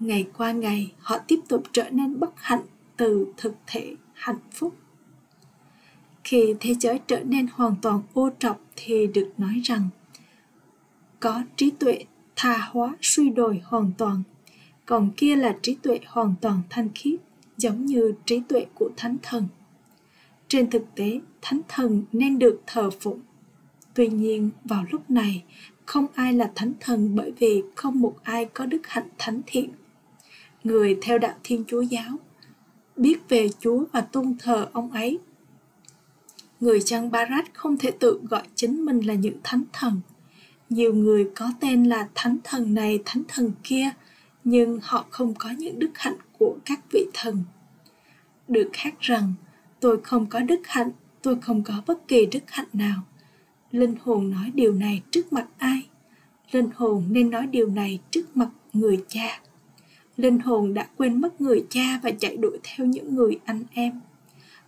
Ngày 0.00 0.26
qua 0.36 0.52
ngày, 0.52 0.92
họ 0.98 1.18
tiếp 1.18 1.40
tục 1.48 1.62
trở 1.72 1.90
nên 1.90 2.20
bất 2.20 2.30
hạnh 2.36 2.62
từ 2.96 3.26
thực 3.36 3.54
thể 3.66 3.96
hạnh 4.22 4.40
phúc. 4.52 4.74
Khi 6.24 6.54
thế 6.60 6.74
giới 6.74 7.00
trở 7.06 7.20
nên 7.20 7.46
hoàn 7.52 7.76
toàn 7.82 8.02
ô 8.14 8.30
trọc 8.38 8.60
thì 8.76 9.06
được 9.06 9.32
nói 9.38 9.60
rằng 9.64 9.88
có 11.20 11.42
trí 11.56 11.70
tuệ 11.70 12.04
tha 12.36 12.68
hóa 12.70 12.96
suy 13.00 13.30
đồi 13.30 13.62
hoàn 13.64 13.92
toàn 13.98 14.22
còn 14.86 15.10
kia 15.16 15.36
là 15.36 15.56
trí 15.62 15.74
tuệ 15.74 16.00
hoàn 16.06 16.34
toàn 16.40 16.62
thanh 16.70 16.88
khiết 16.94 17.20
giống 17.56 17.86
như 17.86 18.14
trí 18.26 18.40
tuệ 18.48 18.66
của 18.74 18.90
thánh 18.96 19.16
thần. 19.22 19.46
Trên 20.48 20.70
thực 20.70 20.94
tế 20.94 21.20
thánh 21.42 21.60
thần 21.68 22.04
nên 22.12 22.38
được 22.38 22.62
thờ 22.66 22.90
phụng. 23.00 23.20
Tuy 23.94 24.08
nhiên, 24.08 24.50
vào 24.64 24.84
lúc 24.90 25.10
này, 25.10 25.44
không 25.86 26.06
ai 26.14 26.32
là 26.32 26.52
thánh 26.54 26.72
thần 26.80 27.16
bởi 27.16 27.32
vì 27.38 27.62
không 27.74 28.00
một 28.00 28.16
ai 28.22 28.44
có 28.44 28.66
đức 28.66 28.86
hạnh 28.86 29.08
thánh 29.18 29.40
thiện. 29.46 29.70
Người 30.64 30.98
theo 31.02 31.18
đạo 31.18 31.34
Thiên 31.44 31.64
Chúa 31.66 31.80
giáo 31.80 32.18
biết 32.96 33.28
về 33.28 33.48
Chúa 33.60 33.84
và 33.92 34.00
tôn 34.00 34.36
thờ 34.38 34.68
ông 34.72 34.90
ấy. 34.90 35.18
Người 36.60 36.80
dân 36.80 37.10
Barat 37.10 37.54
không 37.54 37.76
thể 37.78 37.90
tự 37.90 38.20
gọi 38.30 38.42
chính 38.54 38.84
mình 38.84 39.00
là 39.00 39.14
những 39.14 39.36
thánh 39.42 39.62
thần. 39.72 40.00
Nhiều 40.70 40.94
người 40.94 41.30
có 41.34 41.50
tên 41.60 41.84
là 41.84 42.08
thánh 42.14 42.36
thần 42.44 42.74
này, 42.74 42.98
thánh 43.04 43.22
thần 43.28 43.52
kia, 43.62 43.90
nhưng 44.44 44.78
họ 44.82 45.06
không 45.10 45.34
có 45.34 45.50
những 45.50 45.78
đức 45.78 45.90
hạnh 45.94 46.16
của 46.38 46.56
các 46.64 46.80
vị 46.92 47.06
thần. 47.14 47.44
Được 48.48 48.70
khác 48.72 48.94
rằng, 49.00 49.34
tôi 49.80 50.00
không 50.02 50.26
có 50.26 50.40
đức 50.40 50.60
hạnh, 50.64 50.90
tôi 51.22 51.36
không 51.40 51.62
có 51.62 51.82
bất 51.86 52.08
kỳ 52.08 52.26
đức 52.26 52.42
hạnh 52.46 52.68
nào 52.72 53.02
linh 53.72 53.94
hồn 54.04 54.30
nói 54.30 54.50
điều 54.54 54.72
này 54.72 55.02
trước 55.10 55.32
mặt 55.32 55.46
ai 55.58 55.88
linh 56.50 56.70
hồn 56.74 57.04
nên 57.10 57.30
nói 57.30 57.46
điều 57.46 57.68
này 57.68 58.00
trước 58.10 58.36
mặt 58.36 58.48
người 58.72 59.04
cha 59.08 59.40
linh 60.16 60.38
hồn 60.38 60.74
đã 60.74 60.88
quên 60.96 61.20
mất 61.20 61.40
người 61.40 61.66
cha 61.70 62.00
và 62.02 62.10
chạy 62.10 62.36
đuổi 62.36 62.58
theo 62.62 62.86
những 62.86 63.14
người 63.14 63.38
anh 63.44 63.64
em. 63.72 64.00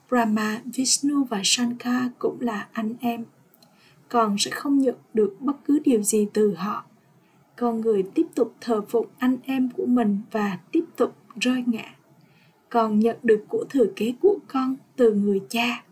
Brahma, 0.09 0.61
vishnu 0.65 1.25
và 1.25 1.41
shankar 1.45 2.03
cũng 2.19 2.41
là 2.41 2.69
anh 2.73 2.95
em. 3.01 3.25
Còn 4.09 4.37
sẽ 4.39 4.51
không 4.51 4.79
nhận 4.79 4.95
được 5.15 5.37
bất 5.41 5.57
cứ 5.65 5.79
điều 5.85 6.03
gì 6.03 6.27
từ 6.33 6.55
họ. 6.55 6.85
Con 7.57 7.81
người 7.81 8.03
tiếp 8.15 8.27
tục 8.35 8.55
thờ 8.61 8.81
phụng 8.89 9.07
anh 9.19 9.37
em 9.45 9.71
của 9.71 9.87
mình 9.87 10.19
và 10.31 10.59
tiếp 10.73 10.85
tục 10.97 11.17
rơi 11.41 11.65
ngã. 11.67 11.95
Còn 12.69 13.01
nhận 13.01 13.17
được 13.23 13.45
của 13.49 13.65
thừa 13.71 13.87
kế 13.97 14.13
của 14.21 14.39
con 14.47 14.77
từ 14.97 15.15
người 15.15 15.41
cha. 15.49 15.85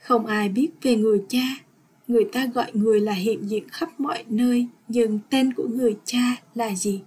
Không 0.00 0.26
ai 0.26 0.48
biết 0.48 0.68
về 0.82 0.96
người 0.96 1.22
cha. 1.28 1.44
Người 2.08 2.24
ta 2.32 2.46
gọi 2.46 2.70
người 2.72 3.00
là 3.00 3.12
hiện 3.12 3.48
diện 3.48 3.68
khắp 3.68 4.00
mọi 4.00 4.24
nơi, 4.28 4.66
nhưng 4.88 5.18
tên 5.30 5.52
của 5.52 5.68
người 5.68 5.96
cha 6.04 6.36
là 6.54 6.74
gì? 6.74 7.02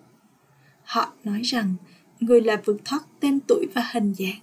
Họ 0.91 1.13
nói 1.23 1.41
rằng 1.41 1.73
người 2.19 2.41
là 2.41 2.61
vượt 2.65 2.77
thoát 2.85 2.99
tên 3.19 3.39
tuổi 3.47 3.67
và 3.73 3.89
hình 3.93 4.13
dạng. 4.13 4.39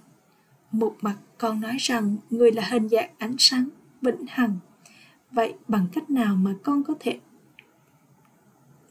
Một 0.71 0.95
mặt 1.01 1.15
con 1.37 1.61
nói 1.61 1.77
rằng 1.79 2.17
người 2.29 2.51
là 2.51 2.63
hình 2.69 2.89
dạng 2.89 3.09
ánh 3.17 3.35
sáng 3.37 3.69
vĩnh 4.01 4.25
hằng. 4.27 4.57
Vậy 5.31 5.53
bằng 5.67 5.87
cách 5.93 6.09
nào 6.09 6.35
mà 6.35 6.53
con 6.63 6.83
có 6.83 6.93
thể 6.99 7.19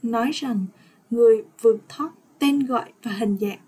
nói 0.03 0.31
rằng 0.35 0.67
người 1.11 1.45
vượt 1.61 1.77
thoát 1.89 2.11
tên 2.39 2.67
gọi 2.67 2.93
và 3.03 3.13
hình 3.13 3.39
dạng? 3.41 3.59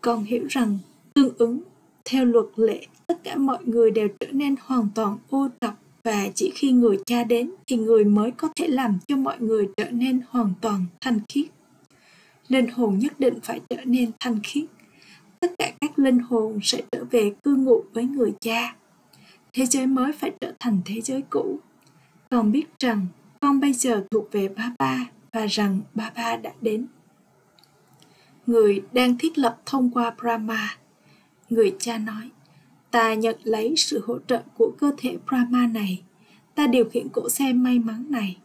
Con 0.00 0.24
hiểu 0.24 0.46
rằng 0.48 0.78
tương 1.14 1.36
ứng 1.38 1.60
theo 2.04 2.24
luật 2.24 2.46
lệ, 2.56 2.86
tất 3.06 3.20
cả 3.24 3.36
mọi 3.36 3.64
người 3.64 3.90
đều 3.90 4.08
trở 4.20 4.32
nên 4.32 4.54
hoàn 4.60 4.88
toàn 4.94 5.18
ô 5.30 5.48
trọc 5.60 5.87
và 6.08 6.28
chỉ 6.34 6.52
khi 6.54 6.72
người 6.72 6.98
cha 7.06 7.24
đến 7.24 7.50
thì 7.66 7.76
người 7.76 8.04
mới 8.04 8.30
có 8.30 8.48
thể 8.56 8.68
làm 8.68 8.98
cho 9.08 9.16
mọi 9.16 9.40
người 9.40 9.68
trở 9.76 9.90
nên 9.90 10.20
hoàn 10.28 10.52
toàn 10.60 10.84
thanh 11.00 11.20
khiết. 11.28 11.46
Linh 12.48 12.70
hồn 12.70 12.98
nhất 12.98 13.20
định 13.20 13.38
phải 13.42 13.60
trở 13.68 13.76
nên 13.84 14.10
thanh 14.20 14.40
khiết. 14.42 14.64
Tất 15.40 15.52
cả 15.58 15.72
các 15.80 15.98
linh 15.98 16.18
hồn 16.18 16.58
sẽ 16.62 16.82
trở 16.92 17.04
về 17.10 17.32
cư 17.44 17.54
ngụ 17.54 17.84
với 17.92 18.04
người 18.04 18.32
cha. 18.40 18.76
Thế 19.52 19.66
giới 19.66 19.86
mới 19.86 20.12
phải 20.12 20.32
trở 20.40 20.52
thành 20.60 20.80
thế 20.84 21.00
giới 21.00 21.22
cũ. 21.30 21.58
Con 22.30 22.52
biết 22.52 22.66
rằng 22.78 23.06
con 23.40 23.60
bây 23.60 23.72
giờ 23.72 24.06
thuộc 24.10 24.32
về 24.32 24.48
ba 24.48 24.72
ba 24.78 25.06
và 25.32 25.46
rằng 25.46 25.80
ba 25.94 26.10
ba 26.16 26.36
đã 26.36 26.52
đến. 26.60 26.86
Người 28.46 28.82
đang 28.92 29.18
thiết 29.18 29.38
lập 29.38 29.58
thông 29.66 29.90
qua 29.90 30.10
Brahma. 30.20 30.76
Người 31.50 31.76
cha 31.78 31.98
nói, 31.98 32.30
ta 32.90 33.14
nhận 33.14 33.36
lấy 33.44 33.74
sự 33.76 34.02
hỗ 34.06 34.18
trợ 34.18 34.42
của 34.56 34.72
cơ 34.78 34.92
thể 34.98 35.16
Brahma 35.26 35.66
này. 35.66 36.02
Ta 36.54 36.66
điều 36.66 36.84
khiển 36.84 37.08
cỗ 37.08 37.28
xe 37.28 37.52
may 37.52 37.78
mắn 37.78 38.06
này. 38.10 38.36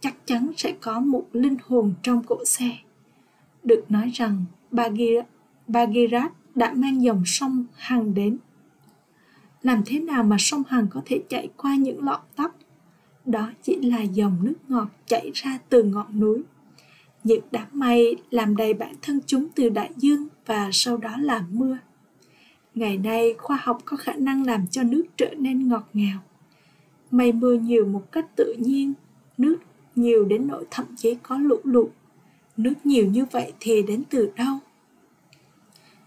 Chắc 0.00 0.14
chắn 0.26 0.52
sẽ 0.56 0.74
có 0.80 1.00
một 1.00 1.26
linh 1.32 1.56
hồn 1.66 1.94
trong 2.02 2.22
cỗ 2.22 2.44
xe. 2.44 2.70
Được 3.62 3.84
nói 3.88 4.10
rằng 4.14 4.44
Bhagirat 5.66 6.32
đã 6.54 6.72
mang 6.74 7.02
dòng 7.02 7.22
sông 7.26 7.64
Hằng 7.74 8.14
đến. 8.14 8.38
Làm 9.62 9.82
thế 9.86 10.00
nào 10.00 10.22
mà 10.22 10.36
sông 10.38 10.62
Hằng 10.68 10.86
có 10.90 11.02
thể 11.06 11.20
chạy 11.28 11.48
qua 11.56 11.76
những 11.76 12.04
lọn 12.04 12.20
tóc 12.36 12.58
đó 13.28 13.50
chỉ 13.62 13.76
là 13.76 14.02
dòng 14.02 14.36
nước 14.42 14.54
ngọt 14.68 14.88
chảy 15.06 15.30
ra 15.34 15.58
từ 15.68 15.82
ngọn 15.82 16.20
núi. 16.20 16.42
Những 17.24 17.44
đám 17.50 17.66
mây 17.72 18.16
làm 18.30 18.56
đầy 18.56 18.74
bản 18.74 18.94
thân 19.02 19.20
chúng 19.26 19.46
từ 19.54 19.68
đại 19.68 19.90
dương 19.96 20.26
và 20.46 20.70
sau 20.72 20.96
đó 20.96 21.16
là 21.18 21.44
mưa. 21.50 21.78
Ngày 22.78 22.98
nay, 22.98 23.34
khoa 23.38 23.58
học 23.62 23.78
có 23.84 23.96
khả 23.96 24.12
năng 24.12 24.46
làm 24.46 24.66
cho 24.66 24.82
nước 24.82 25.04
trở 25.16 25.34
nên 25.38 25.68
ngọt 25.68 25.88
ngào. 25.92 26.18
Mây 27.10 27.32
mưa 27.32 27.54
nhiều 27.54 27.86
một 27.86 28.12
cách 28.12 28.26
tự 28.36 28.54
nhiên, 28.58 28.92
nước 29.38 29.56
nhiều 29.96 30.24
đến 30.24 30.46
nỗi 30.48 30.64
thậm 30.70 30.86
chí 30.96 31.14
có 31.22 31.38
lũ 31.38 31.56
lụt. 31.64 31.90
Nước 32.56 32.74
nhiều 32.84 33.06
như 33.06 33.24
vậy 33.30 33.52
thì 33.60 33.82
đến 33.82 34.02
từ 34.10 34.30
đâu? 34.36 34.58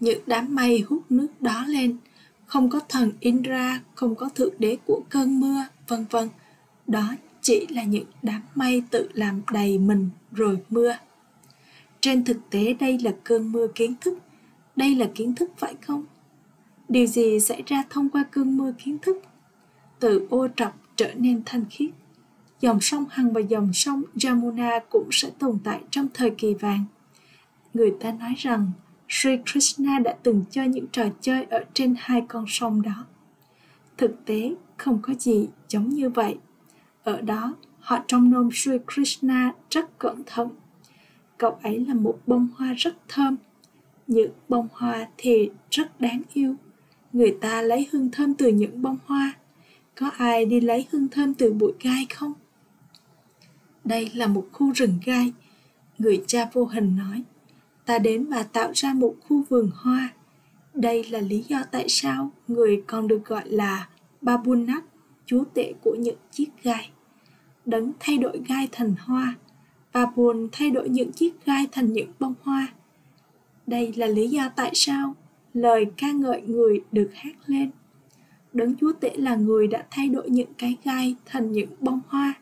Những 0.00 0.22
đám 0.26 0.54
mây 0.54 0.80
hút 0.80 1.02
nước 1.10 1.26
đó 1.40 1.64
lên, 1.68 1.96
không 2.46 2.70
có 2.70 2.80
thần 2.88 3.12
Indra, 3.20 3.80
không 3.94 4.14
có 4.14 4.28
thượng 4.28 4.54
đế 4.58 4.76
của 4.86 5.00
cơn 5.08 5.40
mưa, 5.40 5.64
vân 5.88 6.04
vân 6.10 6.28
đó 6.86 7.14
chỉ 7.40 7.66
là 7.70 7.84
những 7.84 8.06
đám 8.22 8.42
mây 8.54 8.82
tự 8.90 9.08
làm 9.12 9.42
đầy 9.52 9.78
mình 9.78 10.10
rồi 10.32 10.58
mưa 10.70 10.92
trên 12.00 12.24
thực 12.24 12.50
tế 12.50 12.74
đây 12.80 12.98
là 12.98 13.12
cơn 13.24 13.52
mưa 13.52 13.66
kiến 13.74 13.94
thức 14.00 14.18
đây 14.76 14.94
là 14.94 15.10
kiến 15.14 15.34
thức 15.34 15.50
phải 15.56 15.74
không 15.86 16.04
điều 16.92 17.06
gì 17.06 17.40
xảy 17.40 17.62
ra 17.66 17.84
thông 17.90 18.08
qua 18.08 18.24
cơn 18.30 18.56
mưa 18.56 18.72
kiến 18.78 18.98
thức 19.02 19.22
từ 20.00 20.26
ô 20.30 20.48
trọc 20.56 20.78
trở 20.96 21.14
nên 21.14 21.42
thanh 21.46 21.64
khiết 21.70 21.90
dòng 22.60 22.80
sông 22.80 23.04
hằng 23.10 23.32
và 23.32 23.40
dòng 23.40 23.72
sông 23.72 24.02
Jamuna 24.14 24.80
cũng 24.90 25.08
sẽ 25.10 25.30
tồn 25.38 25.58
tại 25.64 25.80
trong 25.90 26.08
thời 26.14 26.30
kỳ 26.30 26.54
vàng 26.54 26.84
người 27.74 27.94
ta 28.00 28.12
nói 28.12 28.34
rằng 28.38 28.72
Sri 29.08 29.30
Krishna 29.46 29.98
đã 29.98 30.16
từng 30.22 30.44
chơi 30.50 30.68
những 30.68 30.86
trò 30.92 31.04
chơi 31.20 31.44
ở 31.44 31.64
trên 31.74 31.94
hai 31.98 32.22
con 32.28 32.44
sông 32.48 32.82
đó 32.82 33.04
thực 33.96 34.24
tế 34.24 34.54
không 34.76 34.98
có 35.02 35.14
gì 35.14 35.48
giống 35.68 35.88
như 35.88 36.08
vậy 36.08 36.36
ở 37.04 37.20
đó, 37.20 37.54
họ 37.80 37.98
trông 38.06 38.30
nom 38.30 38.48
Sri 38.52 38.72
Krishna 38.94 39.52
rất 39.70 39.98
cẩn 39.98 40.22
thận. 40.26 40.48
Cậu 41.38 41.58
ấy 41.62 41.84
là 41.88 41.94
một 41.94 42.18
bông 42.26 42.48
hoa 42.56 42.74
rất 42.76 42.96
thơm. 43.08 43.36
Những 44.06 44.30
bông 44.48 44.68
hoa 44.72 45.08
thì 45.16 45.50
rất 45.70 46.00
đáng 46.00 46.22
yêu. 46.32 46.54
Người 47.12 47.36
ta 47.40 47.62
lấy 47.62 47.88
hương 47.92 48.10
thơm 48.10 48.34
từ 48.34 48.48
những 48.48 48.82
bông 48.82 48.98
hoa. 49.06 49.32
Có 49.94 50.10
ai 50.18 50.44
đi 50.44 50.60
lấy 50.60 50.86
hương 50.90 51.08
thơm 51.08 51.34
từ 51.34 51.52
bụi 51.52 51.72
gai 51.80 52.06
không? 52.14 52.32
Đây 53.84 54.10
là 54.14 54.26
một 54.26 54.46
khu 54.52 54.72
rừng 54.72 54.98
gai. 55.04 55.32
Người 55.98 56.22
cha 56.26 56.48
vô 56.52 56.64
hình 56.64 56.96
nói, 56.96 57.22
ta 57.86 57.98
đến 57.98 58.26
và 58.26 58.42
tạo 58.42 58.70
ra 58.74 58.94
một 58.94 59.14
khu 59.28 59.42
vườn 59.48 59.70
hoa. 59.74 60.12
Đây 60.74 61.04
là 61.04 61.20
lý 61.20 61.44
do 61.48 61.62
tại 61.70 61.88
sao 61.88 62.30
người 62.48 62.82
còn 62.86 63.08
được 63.08 63.24
gọi 63.24 63.48
là 63.48 63.88
Babunat 64.20 64.84
chúa 65.26 65.44
tể 65.54 65.72
của 65.82 65.94
những 65.94 66.18
chiếc 66.30 66.48
gai. 66.62 66.90
Đấng 67.66 67.92
thay 68.00 68.18
đổi 68.18 68.40
gai 68.48 68.68
thành 68.72 68.94
hoa 69.00 69.34
Babun 69.92 70.48
thay 70.52 70.70
đổi 70.70 70.88
những 70.88 71.12
chiếc 71.12 71.44
gai 71.46 71.66
thành 71.72 71.92
những 71.92 72.12
bông 72.18 72.34
hoa. 72.42 72.66
Đây 73.66 73.92
là 73.96 74.06
lý 74.06 74.28
do 74.28 74.48
tại 74.56 74.70
sao 74.74 75.14
lời 75.54 75.86
ca 75.96 76.12
ngợi 76.12 76.42
người 76.42 76.80
được 76.92 77.10
hát 77.14 77.34
lên. 77.46 77.70
Đấng 78.52 78.74
Chúa 78.76 78.92
Tể 78.92 79.12
là 79.16 79.36
người 79.36 79.66
đã 79.66 79.86
thay 79.90 80.08
đổi 80.08 80.30
những 80.30 80.54
cái 80.58 80.76
gai 80.84 81.16
thành 81.26 81.52
những 81.52 81.70
bông 81.80 82.00
hoa. 82.08 82.34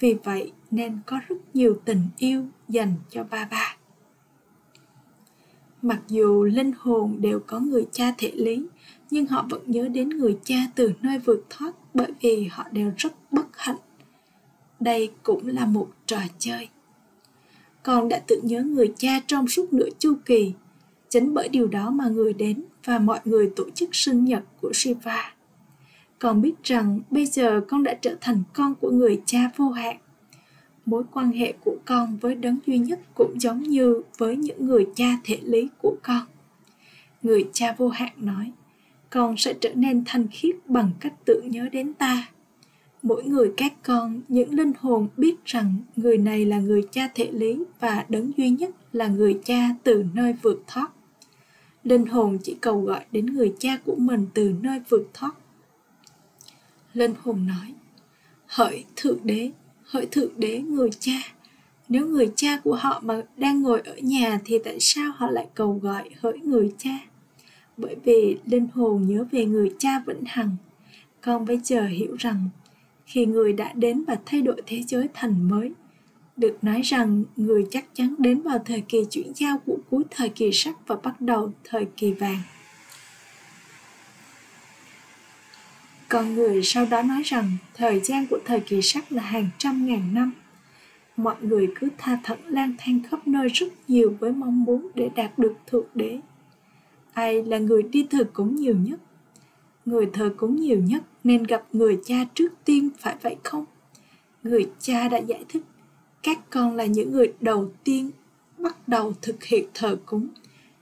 Vì 0.00 0.14
vậy 0.24 0.52
nên 0.70 0.98
có 1.06 1.20
rất 1.28 1.36
nhiều 1.54 1.80
tình 1.84 2.02
yêu 2.18 2.44
dành 2.68 2.94
cho 3.10 3.24
ba 3.24 3.48
ba. 3.50 3.76
Mặc 5.82 6.00
dù 6.08 6.44
linh 6.44 6.72
hồn 6.78 7.16
đều 7.20 7.40
có 7.46 7.58
người 7.58 7.86
cha 7.92 8.14
thể 8.18 8.32
lý, 8.34 8.66
nhưng 9.10 9.26
họ 9.26 9.46
vẫn 9.50 9.62
nhớ 9.66 9.88
đến 9.88 10.08
người 10.08 10.38
cha 10.44 10.56
từ 10.74 10.92
nơi 11.00 11.18
vượt 11.18 11.44
thoát 11.50 11.74
bởi 11.94 12.12
vì 12.20 12.44
họ 12.50 12.64
đều 12.72 12.92
rất 12.96 13.12
bất 13.32 13.46
hạnh. 13.52 13.76
Đây 14.80 15.10
cũng 15.22 15.46
là 15.46 15.66
một 15.66 15.88
trò 16.06 16.20
chơi. 16.38 16.68
Con 17.82 18.08
đã 18.08 18.20
tự 18.26 18.40
nhớ 18.42 18.62
người 18.62 18.92
cha 18.96 19.20
trong 19.26 19.48
suốt 19.48 19.72
nửa 19.72 19.88
chu 19.98 20.14
kỳ. 20.24 20.52
Chính 21.08 21.34
bởi 21.34 21.48
điều 21.48 21.66
đó 21.66 21.90
mà 21.90 22.08
người 22.08 22.32
đến 22.32 22.62
và 22.84 22.98
mọi 22.98 23.20
người 23.24 23.50
tổ 23.56 23.70
chức 23.70 23.88
sinh 23.92 24.24
nhật 24.24 24.42
của 24.60 24.70
Shiva. 24.74 25.34
Con 26.18 26.42
biết 26.42 26.54
rằng 26.64 27.00
bây 27.10 27.26
giờ 27.26 27.60
con 27.68 27.82
đã 27.82 27.94
trở 28.00 28.16
thành 28.20 28.42
con 28.52 28.74
của 28.74 28.90
người 28.90 29.20
cha 29.26 29.50
vô 29.56 29.70
hạn. 29.70 29.96
Mối 30.86 31.02
quan 31.12 31.32
hệ 31.32 31.52
của 31.64 31.76
con 31.84 32.16
với 32.16 32.34
đấng 32.34 32.58
duy 32.66 32.78
nhất 32.78 33.00
cũng 33.14 33.40
giống 33.40 33.62
như 33.62 34.02
với 34.18 34.36
những 34.36 34.66
người 34.66 34.86
cha 34.96 35.18
thể 35.24 35.38
lý 35.42 35.68
của 35.82 35.96
con. 36.02 36.22
Người 37.22 37.48
cha 37.52 37.74
vô 37.78 37.88
hạn 37.88 38.12
nói, 38.16 38.52
con 39.10 39.36
sẽ 39.36 39.54
trở 39.60 39.74
nên 39.74 40.02
thanh 40.06 40.26
khiết 40.28 40.56
bằng 40.66 40.90
cách 41.00 41.14
tự 41.24 41.42
nhớ 41.42 41.68
đến 41.72 41.94
ta 41.94 42.28
mỗi 43.02 43.24
người 43.24 43.52
các 43.56 43.72
con 43.82 44.20
những 44.28 44.54
linh 44.54 44.72
hồn 44.80 45.08
biết 45.16 45.44
rằng 45.44 45.74
người 45.96 46.18
này 46.18 46.44
là 46.44 46.58
người 46.58 46.82
cha 46.90 47.08
thể 47.14 47.28
lý 47.32 47.64
và 47.80 48.04
đấng 48.08 48.32
duy 48.36 48.50
nhất 48.50 48.70
là 48.92 49.06
người 49.06 49.40
cha 49.44 49.74
từ 49.82 50.04
nơi 50.14 50.34
vượt 50.42 50.62
thoát 50.66 50.88
linh 51.88 52.06
hồn 52.06 52.38
chỉ 52.42 52.56
cầu 52.60 52.80
gọi 52.80 53.04
đến 53.12 53.26
người 53.26 53.54
cha 53.58 53.78
của 53.84 53.94
mình 53.98 54.26
từ 54.34 54.54
nơi 54.60 54.80
vượt 54.88 55.06
thoát. 55.14 55.32
Linh 56.94 57.14
hồn 57.22 57.46
nói, 57.46 57.74
hỡi 58.46 58.84
thượng 58.96 59.18
đế, 59.24 59.50
hỡi 59.82 60.06
thượng 60.06 60.32
đế 60.36 60.58
người 60.60 60.90
cha. 61.00 61.18
Nếu 61.88 62.06
người 62.06 62.32
cha 62.36 62.60
của 62.64 62.74
họ 62.74 63.00
mà 63.04 63.22
đang 63.36 63.62
ngồi 63.62 63.80
ở 63.80 63.96
nhà 63.96 64.40
thì 64.44 64.58
tại 64.64 64.76
sao 64.80 65.12
họ 65.16 65.30
lại 65.30 65.46
cầu 65.54 65.78
gọi 65.82 66.10
hỡi 66.20 66.38
người 66.38 66.74
cha? 66.78 66.98
Bởi 67.76 67.96
vì 68.04 68.38
linh 68.46 68.66
hồn 68.74 69.06
nhớ 69.06 69.24
về 69.30 69.44
người 69.44 69.74
cha 69.78 70.02
vĩnh 70.06 70.24
hằng. 70.26 70.56
Con 71.20 71.46
bây 71.46 71.60
giờ 71.64 71.86
hiểu 71.86 72.16
rằng, 72.18 72.48
khi 73.06 73.26
người 73.26 73.52
đã 73.52 73.72
đến 73.72 74.04
và 74.04 74.18
thay 74.26 74.42
đổi 74.42 74.62
thế 74.66 74.82
giới 74.82 75.08
thành 75.14 75.48
mới, 75.48 75.72
được 76.36 76.58
nói 76.62 76.80
rằng 76.82 77.24
người 77.36 77.66
chắc 77.70 77.84
chắn 77.94 78.14
đến 78.18 78.42
vào 78.42 78.58
thời 78.64 78.80
kỳ 78.80 78.98
chuyển 79.10 79.32
giao 79.34 79.58
của 79.58 79.77
cuối 79.90 80.04
thời 80.10 80.28
kỳ 80.28 80.50
sắt 80.52 80.74
và 80.86 80.96
bắt 81.02 81.20
đầu 81.20 81.52
thời 81.64 81.84
kỳ 81.96 82.12
vàng. 82.12 82.38
Con 86.08 86.34
người 86.34 86.62
sau 86.62 86.86
đó 86.86 87.02
nói 87.02 87.22
rằng 87.24 87.56
thời 87.74 88.00
gian 88.00 88.26
của 88.26 88.38
thời 88.44 88.60
kỳ 88.60 88.82
sắt 88.82 89.12
là 89.12 89.22
hàng 89.22 89.48
trăm 89.58 89.86
ngàn 89.86 90.14
năm. 90.14 90.32
Mọi 91.16 91.36
người 91.40 91.68
cứ 91.74 91.88
tha 91.98 92.18
thẩn 92.24 92.38
lang 92.46 92.74
thang 92.78 93.00
khắp 93.10 93.28
nơi 93.28 93.48
rất 93.48 93.66
nhiều 93.88 94.16
với 94.20 94.32
mong 94.32 94.64
muốn 94.64 94.88
để 94.94 95.10
đạt 95.16 95.38
được 95.38 95.54
thượng 95.66 95.86
đế. 95.94 96.20
Ai 97.12 97.44
là 97.44 97.58
người 97.58 97.82
đi 97.82 98.06
thờ 98.10 98.24
cúng 98.32 98.56
nhiều 98.56 98.76
nhất? 98.76 99.00
Người 99.84 100.06
thờ 100.12 100.34
cúng 100.36 100.56
nhiều 100.56 100.80
nhất, 100.80 101.02
nên 101.24 101.42
gặp 101.42 101.64
người 101.72 101.98
cha 102.04 102.24
trước 102.34 102.48
tiên, 102.64 102.90
phải 102.98 103.16
vậy 103.22 103.36
không? 103.44 103.64
Người 104.42 104.70
cha 104.78 105.08
đã 105.08 105.18
giải 105.18 105.44
thích, 105.48 105.62
các 106.22 106.50
con 106.50 106.76
là 106.76 106.84
những 106.84 107.12
người 107.12 107.32
đầu 107.40 107.72
tiên 107.84 108.10
bắt 108.58 108.88
đầu 108.88 109.14
thực 109.22 109.44
hiện 109.44 109.64
thờ 109.74 109.96
cúng, 110.06 110.28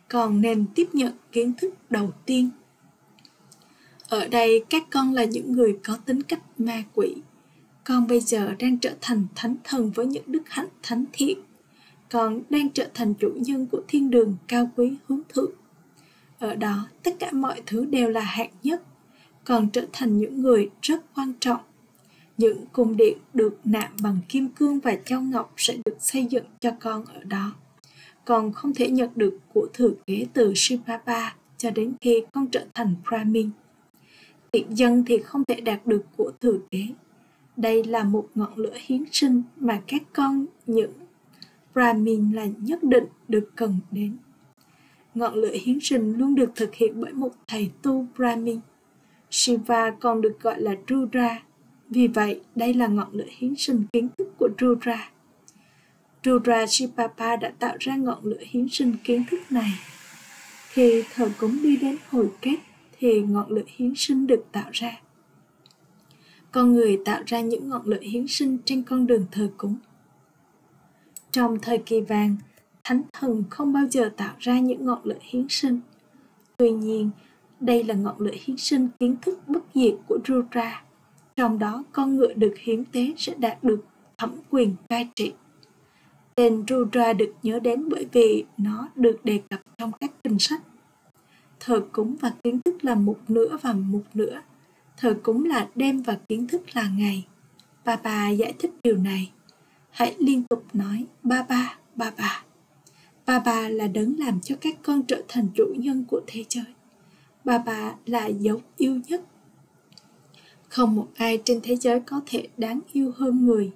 còn 0.09 0.41
nên 0.41 0.65
tiếp 0.75 0.89
nhận 0.93 1.13
kiến 1.33 1.53
thức 1.53 1.75
đầu 1.91 2.13
tiên. 2.27 2.51
Ở 4.09 4.29
đây, 4.29 4.65
các 4.71 4.83
con 4.91 5.13
là 5.13 5.25
những 5.25 5.53
người 5.53 5.79
có 5.85 5.97
tính 5.97 6.23
cách 6.23 6.43
ma 6.59 6.83
quỷ. 6.95 7.15
Con 7.85 8.07
bây 8.07 8.21
giờ 8.21 8.55
đang 8.59 8.79
trở 8.79 8.95
thành 9.01 9.27
thánh 9.35 9.57
thần 9.65 9.91
với 9.91 10.07
những 10.07 10.25
đức 10.27 10.43
hạnh 10.47 10.69
thánh 10.83 11.05
thiện. 11.13 11.39
Con 12.11 12.43
đang 12.51 12.69
trở 12.69 12.89
thành 12.95 13.15
chủ 13.15 13.33
nhân 13.37 13.67
của 13.67 13.83
thiên 13.89 14.11
đường 14.11 14.37
cao 14.49 14.71
quý 14.77 14.93
hướng 15.07 15.21
thượng. 15.29 15.51
Ở 16.39 16.55
đó, 16.55 16.89
tất 17.03 17.17
cả 17.19 17.33
mọi 17.33 17.63
thứ 17.67 17.85
đều 17.85 18.09
là 18.11 18.21
hạng 18.21 18.51
nhất, 18.63 18.83
còn 19.45 19.71
trở 19.71 19.87
thành 19.93 20.19
những 20.19 20.43
người 20.43 20.71
rất 20.83 21.15
quan 21.15 21.33
trọng. 21.41 21.61
Những 22.39 22.65
cung 22.73 22.97
điện 22.97 23.19
được 23.35 23.59
nạm 23.65 23.91
bằng 24.03 24.19
kim 24.29 24.49
cương 24.49 24.81
và 24.81 24.97
châu 25.05 25.21
ngọc 25.21 25.55
sẽ 25.57 25.77
được 25.85 25.97
xây 26.01 26.27
dựng 26.31 26.45
cho 26.61 26.71
con 26.81 27.05
ở 27.05 27.25
đó 27.25 27.53
còn 28.27 28.53
không 28.53 28.75
thể 28.75 28.91
nhận 28.91 29.11
được 29.17 29.39
của 29.55 29.69
thừa 29.73 29.91
kế 30.07 30.27
từ 30.33 30.53
Shibaba 30.57 31.35
cho 31.57 31.71
đến 31.71 31.93
khi 32.01 32.23
con 32.33 32.47
trở 32.47 32.65
thành 32.75 32.95
Brahmin. 33.09 33.51
Tiện 34.51 34.77
dân 34.77 35.05
thì 35.07 35.19
không 35.19 35.45
thể 35.45 35.61
đạt 35.61 35.87
được 35.87 36.05
của 36.17 36.33
thừa 36.41 36.59
kế. 36.71 36.87
Đây 37.57 37.85
là 37.85 38.05
một 38.05 38.29
ngọn 38.35 38.53
lửa 38.57 38.75
hiến 38.75 39.05
sinh 39.13 39.43
mà 39.57 39.83
các 39.87 40.03
con 40.13 40.47
những 40.67 40.93
Brahmin 41.75 42.33
là 42.33 42.47
nhất 42.59 42.83
định 42.83 43.05
được 43.29 43.51
cần 43.57 43.79
đến. 43.91 44.17
Ngọn 45.15 45.35
lửa 45.35 45.55
hiến 45.63 45.79
sinh 45.81 46.13
luôn 46.17 46.35
được 46.35 46.51
thực 46.55 46.75
hiện 46.75 47.01
bởi 47.01 47.13
một 47.13 47.33
thầy 47.49 47.71
tu 47.83 48.07
Brahmin. 48.17 48.61
Shiva 49.31 49.91
còn 49.91 50.21
được 50.21 50.37
gọi 50.41 50.61
là 50.61 50.77
Rudra. 50.89 51.43
Vì 51.91 52.09
vậy, 52.09 52.41
đây 52.55 52.75
là 52.75 52.87
ngọn 52.87 53.09
lửa 53.13 53.29
hiến 53.29 53.55
sinh 53.57 53.85
kiến 53.93 54.09
thức 54.19 54.29
của 54.39 54.49
Rudra. 54.61 55.11
Rudra 56.27 56.67
Shipapa 56.67 57.37
đã 57.37 57.53
tạo 57.59 57.77
ra 57.81 57.97
ngọn 57.97 58.19
lửa 58.23 58.41
hiến 58.41 58.69
sinh 58.69 58.97
kiến 59.05 59.25
thức 59.31 59.41
này. 59.51 59.71
Khi 60.69 61.05
thờ 61.15 61.31
cúng 61.39 61.63
đi 61.63 61.77
đến 61.77 61.97
hồi 62.11 62.31
kết 62.41 62.57
thì 62.99 63.21
ngọn 63.21 63.51
lửa 63.51 63.63
hiến 63.67 63.93
sinh 63.97 64.27
được 64.27 64.45
tạo 64.53 64.71
ra. 64.73 65.01
Con 66.53 66.73
người 66.73 67.01
tạo 67.05 67.23
ra 67.27 67.41
những 67.41 67.69
ngọn 67.69 67.83
lửa 67.85 68.01
hiến 68.01 68.27
sinh 68.29 68.59
trên 68.65 68.83
con 68.83 69.07
đường 69.07 69.27
thờ 69.33 69.51
cúng. 69.57 69.77
Trong 71.31 71.59
thời 71.63 71.79
kỳ 71.79 72.01
vàng, 72.01 72.37
thánh 72.85 73.03
thần 73.13 73.45
không 73.51 73.73
bao 73.73 73.87
giờ 73.91 74.13
tạo 74.17 74.35
ra 74.39 74.59
những 74.59 74.87
ngọn 74.87 75.01
lửa 75.05 75.19
hiến 75.21 75.47
sinh. 75.49 75.81
Tuy 76.57 76.71
nhiên, 76.71 77.11
đây 77.61 77.85
là 77.85 77.95
ngọn 77.95 78.17
lửa 78.19 78.35
hiến 78.45 78.57
sinh 78.57 78.89
kiến 79.01 79.17
thức 79.23 79.39
bất 79.49 79.63
diệt 79.75 79.95
của 80.09 80.19
Rudra. 80.29 80.85
Trong 81.37 81.59
đó, 81.59 81.85
con 81.93 82.17
ngựa 82.17 82.33
được 82.33 82.55
hiến 82.59 82.85
tế 82.85 83.13
sẽ 83.17 83.35
đạt 83.39 83.65
được 83.65 83.85
thẩm 84.19 84.31
quyền 84.51 84.77
cai 84.89 85.09
trị. 85.17 85.33
Tên 86.37 86.65
Rudra 86.69 87.13
được 87.13 87.33
nhớ 87.43 87.59
đến 87.59 87.89
bởi 87.89 88.07
vì 88.13 88.45
nó 88.59 88.89
được 88.95 89.25
đề 89.25 89.41
cập 89.51 89.61
trong 89.79 89.93
các 90.01 90.11
kinh 90.25 90.39
sách. 90.39 90.63
Thờ 91.61 91.85
cúng 91.93 92.17
và 92.21 92.33
kiến 92.45 92.61
thức 92.65 92.85
là 92.85 92.95
một 92.95 93.19
nửa 93.29 93.57
và 93.63 93.73
một 93.73 94.03
nửa. 94.15 94.41
Thờ 94.97 95.17
cúng 95.23 95.45
là 95.45 95.69
đêm 95.75 96.03
và 96.03 96.19
kiến 96.29 96.47
thức 96.47 96.63
là 96.73 96.89
ngày. 96.99 97.27
Bà 97.85 97.97
bà 97.97 98.29
giải 98.29 98.53
thích 98.59 98.71
điều 98.83 98.97
này. 98.97 99.31
Hãy 99.91 100.15
liên 100.19 100.43
tục 100.43 100.65
nói 100.73 101.05
ba 101.23 101.43
ba, 101.49 101.79
ba 101.95 102.13
bà. 102.19 102.45
Ba 103.27 103.39
bà 103.39 103.69
là 103.69 103.87
đấng 103.87 104.19
làm 104.19 104.41
cho 104.41 104.57
các 104.61 104.77
con 104.83 105.03
trở 105.03 105.23
thành 105.29 105.49
chủ 105.55 105.75
nhân 105.77 106.05
của 106.09 106.21
thế 106.27 106.45
giới. 106.49 106.75
Ba 107.45 107.59
bà 107.59 107.95
là 108.07 108.27
dấu 108.27 108.61
yêu 108.77 109.01
nhất. 109.09 109.21
Không 110.69 110.97
một 110.97 111.09
ai 111.17 111.39
trên 111.45 111.61
thế 111.63 111.77
giới 111.77 112.01
có 112.01 112.21
thể 112.27 112.49
đáng 112.57 112.81
yêu 112.93 113.13
hơn 113.17 113.47
người 113.47 113.73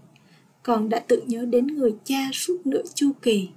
con 0.62 0.88
đã 0.88 0.98
tự 0.98 1.22
nhớ 1.26 1.44
đến 1.44 1.66
người 1.66 1.94
cha 2.04 2.30
suốt 2.32 2.60
nửa 2.64 2.82
chu 2.94 3.12
kỳ. 3.22 3.48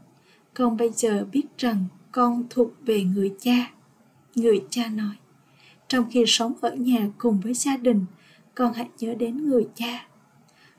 Con 0.54 0.78
bây 0.78 0.90
giờ 0.90 1.26
biết 1.32 1.46
rằng 1.58 1.86
con 2.12 2.44
thuộc 2.50 2.72
về 2.86 3.04
người 3.04 3.34
cha. 3.40 3.72
Người 4.36 4.64
cha 4.70 4.88
nói, 4.88 5.16
trong 5.88 6.06
khi 6.12 6.24
sống 6.28 6.54
ở 6.62 6.76
nhà 6.76 7.10
cùng 7.18 7.40
với 7.40 7.54
gia 7.54 7.78
đình, 7.78 8.06
con 8.56 8.74
hãy 8.74 8.90
nhớ 9.00 9.16
đến 9.16 9.46
người 9.46 9.68
cha. 9.76 10.08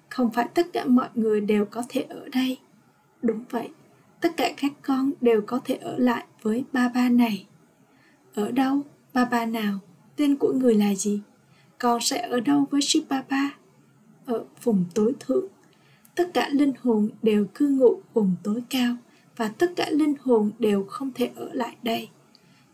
Không 0.08 0.30
phải 0.32 0.48
tất 0.54 0.66
cả 0.72 0.84
mọi 0.84 1.08
người 1.14 1.40
đều 1.40 1.64
có 1.64 1.82
thể 1.88 2.00
ở 2.02 2.28
đây. 2.32 2.58
Đúng 3.22 3.44
vậy, 3.50 3.68
tất 4.20 4.36
cả 4.36 4.52
các 4.56 4.72
con 4.82 5.12
đều 5.20 5.42
có 5.46 5.60
thể 5.64 5.74
ở 5.74 5.98
lại 5.98 6.24
với 6.42 6.64
ba 6.72 6.88
ba 6.88 7.08
này. 7.08 7.46
Ở 8.34 8.50
đâu, 8.50 8.80
ba 9.12 9.24
ba 9.24 9.46
nào? 9.46 9.78
Tên 10.16 10.36
của 10.36 10.52
người 10.52 10.74
là 10.74 10.94
gì? 10.94 11.20
Con 11.78 12.00
sẽ 12.00 12.28
ở 12.28 12.40
đâu 12.40 12.64
với 12.70 12.80
ship 12.82 13.08
ba 13.08 13.24
ba 13.30 13.54
ở 14.26 14.44
vùng 14.62 14.84
tối 14.94 15.12
thượng 15.20 15.53
tất 16.14 16.30
cả 16.35 16.49
linh 16.52 16.73
hồn 16.83 17.11
đều 17.23 17.47
cư 17.54 17.68
ngụ 17.68 18.00
vùng 18.14 18.35
tối 18.42 18.62
cao 18.71 18.97
và 19.37 19.49
tất 19.49 19.73
cả 19.76 19.90
linh 19.90 20.14
hồn 20.21 20.50
đều 20.59 20.85
không 20.85 21.12
thể 21.12 21.30
ở 21.35 21.50
lại 21.52 21.76
đây. 21.83 22.09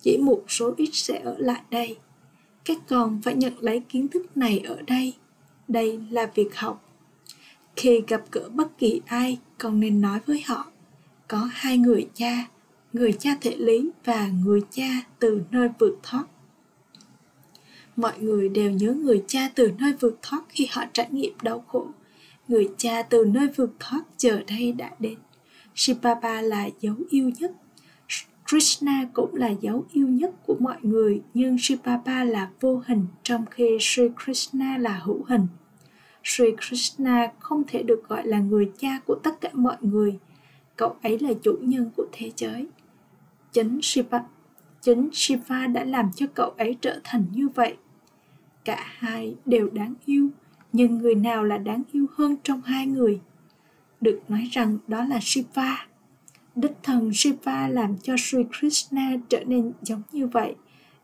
Chỉ 0.02 0.18
một 0.18 0.44
số 0.48 0.74
ít 0.76 0.90
sẽ 0.92 1.20
ở 1.24 1.34
lại 1.38 1.62
đây. 1.70 1.96
Các 2.64 2.78
con 2.88 3.20
phải 3.22 3.34
nhận 3.34 3.52
lấy 3.60 3.80
kiến 3.80 4.08
thức 4.08 4.36
này 4.36 4.58
ở 4.58 4.82
đây. 4.86 5.14
Đây 5.68 6.00
là 6.10 6.30
việc 6.34 6.56
học. 6.56 6.84
Khi 7.76 8.02
gặp 8.08 8.22
gỡ 8.32 8.48
bất 8.54 8.78
kỳ 8.78 9.00
ai, 9.06 9.38
con 9.58 9.80
nên 9.80 10.00
nói 10.00 10.20
với 10.26 10.42
họ, 10.46 10.70
có 11.28 11.48
hai 11.52 11.78
người 11.78 12.08
cha 12.14 12.46
người 12.92 13.12
cha 13.12 13.36
thể 13.40 13.56
lý 13.56 13.90
và 14.04 14.28
người 14.44 14.60
cha 14.70 14.88
từ 15.18 15.42
nơi 15.50 15.68
vượt 15.78 15.94
thoát. 16.02 16.24
Mọi 17.96 18.18
người 18.18 18.48
đều 18.48 18.70
nhớ 18.70 18.92
người 18.92 19.24
cha 19.26 19.48
từ 19.54 19.72
nơi 19.78 19.92
vượt 20.00 20.18
thoát 20.22 20.42
khi 20.48 20.68
họ 20.70 20.84
trải 20.92 21.08
nghiệm 21.10 21.32
đau 21.42 21.64
khổ 21.68 21.86
người 22.48 22.68
cha 22.76 23.02
từ 23.02 23.24
nơi 23.24 23.48
vượt 23.56 23.70
thoát 23.78 24.02
giờ 24.18 24.42
đây 24.48 24.72
đã 24.72 24.90
đến. 24.98 25.18
Shivapa 25.74 26.42
là 26.42 26.68
dấu 26.80 26.94
yêu 27.10 27.30
nhất. 27.38 27.52
Krishna 28.50 29.08
cũng 29.12 29.34
là 29.34 29.48
dấu 29.48 29.84
yêu 29.92 30.08
nhất 30.08 30.30
của 30.46 30.56
mọi 30.60 30.76
người, 30.82 31.22
nhưng 31.34 31.58
Shivapa 31.58 32.24
là 32.24 32.50
vô 32.60 32.82
hình 32.86 33.06
trong 33.22 33.44
khi 33.50 33.76
Sri 33.80 34.02
Krishna 34.24 34.78
là 34.78 35.00
hữu 35.04 35.24
hình. 35.28 35.46
Sri 36.24 36.44
Krishna 36.56 37.32
không 37.38 37.62
thể 37.68 37.82
được 37.82 38.08
gọi 38.08 38.26
là 38.26 38.38
người 38.38 38.70
cha 38.78 39.00
của 39.06 39.14
tất 39.22 39.40
cả 39.40 39.50
mọi 39.52 39.76
người. 39.80 40.18
Cậu 40.76 40.96
ấy 41.02 41.18
là 41.18 41.30
chủ 41.42 41.58
nhân 41.60 41.90
của 41.96 42.06
thế 42.12 42.30
giới. 42.36 42.66
Chính 43.52 43.78
Shiva, 43.82 44.24
chính 44.80 45.08
Shiva 45.12 45.66
đã 45.66 45.84
làm 45.84 46.10
cho 46.16 46.26
cậu 46.34 46.50
ấy 46.50 46.76
trở 46.80 47.00
thành 47.04 47.24
như 47.32 47.48
vậy. 47.48 47.76
Cả 48.64 48.84
hai 48.86 49.34
đều 49.44 49.70
đáng 49.70 49.94
yêu 50.04 50.28
nhưng 50.72 50.98
người 50.98 51.14
nào 51.14 51.44
là 51.44 51.58
đáng 51.58 51.82
yêu 51.92 52.06
hơn 52.14 52.36
trong 52.42 52.62
hai 52.62 52.86
người? 52.86 53.20
Được 54.00 54.20
nói 54.28 54.48
rằng 54.52 54.78
đó 54.86 55.04
là 55.04 55.18
shiva. 55.22 55.86
Đích 56.54 56.76
thần 56.82 57.10
shiva 57.14 57.68
làm 57.68 57.96
cho 58.02 58.16
sri 58.18 58.38
krishna 58.58 59.16
trở 59.28 59.44
nên 59.44 59.72
giống 59.82 60.02
như 60.12 60.26
vậy. 60.26 60.54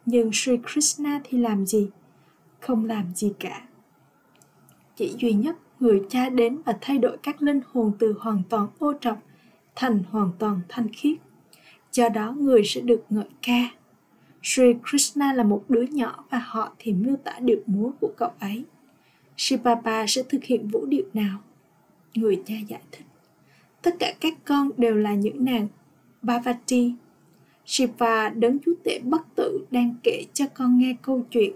Nhưng 0.07 0.31
sri 0.33 0.53
krishna 0.73 1.21
thì 1.25 1.39
làm 1.39 1.67
gì? 1.67 1.89
Không 2.61 2.85
làm 2.85 3.15
gì 3.15 3.33
cả. 3.39 3.63
Chỉ 4.97 5.15
duy 5.19 5.33
nhất 5.33 5.57
người 5.81 6.03
cha 6.11 6.29
đến 6.29 6.59
và 6.65 6.79
thay 6.81 6.99
đổi 6.99 7.17
các 7.23 7.43
linh 7.43 7.61
hồn 7.73 7.93
từ 7.99 8.15
hoàn 8.21 8.43
toàn 8.49 8.69
ô 8.79 8.93
trọc 9.01 9.19
thành 9.75 10.03
hoàn 10.11 10.31
toàn 10.39 10.61
thanh 10.69 10.89
khiết. 10.93 11.19
Do 11.93 12.09
đó 12.09 12.33
người 12.33 12.63
sẽ 12.65 12.81
được 12.81 13.05
ngợi 13.11 13.29
ca. 13.43 13.71
Sri 14.43 14.65
Krishna 14.91 15.33
là 15.33 15.45
một 15.45 15.65
đứa 15.69 15.83
nhỏ 15.83 16.25
và 16.31 16.39
họ 16.39 16.73
thì 16.79 16.93
miêu 16.93 17.17
tả 17.17 17.33
điệu 17.41 17.61
múa 17.67 17.91
của 18.01 18.13
cậu 18.17 18.31
ấy. 18.41 18.65
Shibaba 19.37 20.07
sẽ 20.09 20.23
thực 20.29 20.45
hiện 20.45 20.69
vũ 20.69 20.87
điệu 20.87 21.05
nào? 21.15 21.39
Người 22.15 22.43
cha 22.47 22.55
giải 22.69 22.81
thích. 22.93 23.05
Tất 23.83 23.95
cả 23.99 24.15
các 24.21 24.35
con 24.45 24.71
đều 24.77 24.95
là 24.95 25.15
những 25.15 25.45
nàng 25.45 25.69
Bhavati. 26.23 26.95
Shiva 27.67 28.29
đấng 28.29 28.59
chúa 28.59 28.75
tể 28.85 29.01
bất 29.05 29.23
tử 29.37 29.67
đang 29.71 29.95
kể 30.03 30.25
cho 30.33 30.45
con 30.55 30.79
nghe 30.79 30.97
câu 31.03 31.23
chuyện. 31.31 31.53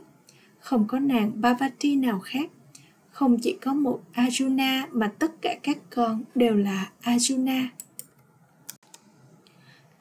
Không 0.61 0.85
có 0.89 0.99
nàng 0.99 1.33
Bhavati 1.35 1.97
nào 1.97 2.21
khác. 2.21 2.51
Không 3.11 3.39
chỉ 3.43 3.59
có 3.61 3.75
một 3.75 4.01
Arjuna 4.15 4.87
mà 4.93 5.13
tất 5.19 5.43
cả 5.43 5.59
các 5.63 5.79
con 5.91 6.25
đều 6.35 6.57
là 6.57 6.91
Arjuna. 7.03 7.67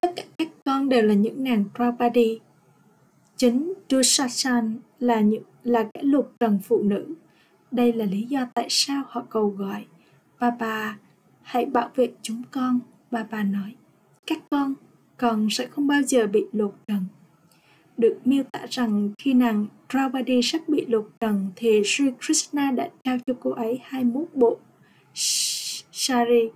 Tất 0.02 0.14
cả 0.16 0.24
các 0.38 0.48
con 0.66 0.90
đều 0.90 1.02
là 1.02 1.14
những 1.14 1.44
nàng 1.44 1.64
Draupadi. 1.78 2.40
Chính 3.38 3.74
Dushasan 3.90 4.80
là 5.00 5.20
những, 5.22 5.44
là 5.64 5.90
kẻ 5.94 6.02
lục 6.04 6.34
trần 6.40 6.60
phụ 6.64 6.84
nữ 6.84 7.16
đây 7.72 7.94
là 7.94 8.06
lý 8.06 8.22
do 8.22 8.46
tại 8.54 8.68
sao 8.70 9.04
họ 9.08 9.26
cầu 9.30 9.50
gọi. 9.50 9.86
Bà 10.40 10.50
bà, 10.60 10.98
hãy 11.42 11.66
bảo 11.66 11.90
vệ 11.96 12.12
chúng 12.22 12.44
con. 12.52 12.80
Bà 13.12 13.24
bà 13.32 13.44
nói, 13.44 13.76
các 14.28 14.40
con, 14.50 14.74
con 15.18 15.48
sẽ 15.52 15.68
không 15.68 15.88
bao 15.88 16.02
giờ 16.02 16.28
bị 16.28 16.46
lột 16.52 16.76
trần. 16.88 17.06
Được 17.98 18.20
miêu 18.26 18.44
tả 18.44 18.66
rằng 18.70 19.12
khi 19.18 19.34
nàng 19.34 19.66
Draupadi 19.90 20.42
sắp 20.44 20.62
bị 20.68 20.86
lột 20.86 21.10
trần 21.20 21.48
thì 21.56 21.82
Sri 21.86 22.06
Krishna 22.22 22.72
đã 22.72 22.90
trao 23.04 23.18
cho 23.28 23.34
cô 23.40 23.52
ấy 23.52 23.80
21 23.84 24.28
bộ 24.34 24.58
sari. 25.92 26.50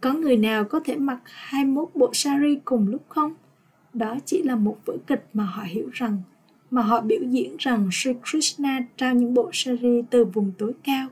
Có 0.00 0.12
người 0.12 0.36
nào 0.36 0.64
có 0.64 0.80
thể 0.84 0.96
mặc 0.96 1.20
21 1.24 1.88
bộ 1.94 2.10
sari 2.12 2.58
cùng 2.64 2.88
lúc 2.88 3.02
không? 3.08 3.34
Đó 3.92 4.16
chỉ 4.24 4.42
là 4.42 4.56
một 4.56 4.78
vở 4.84 4.96
kịch 5.06 5.26
mà 5.32 5.44
họ 5.44 5.62
hiểu 5.62 5.88
rằng 5.92 6.22
mà 6.70 6.82
họ 6.82 7.00
biểu 7.00 7.20
diễn 7.22 7.56
rằng 7.58 7.88
Sri 7.92 8.12
Krishna 8.24 8.80
trao 8.96 9.14
những 9.14 9.34
bộ 9.34 9.50
sari 9.52 10.02
từ 10.10 10.24
vùng 10.24 10.52
tối 10.58 10.72
cao. 10.84 11.08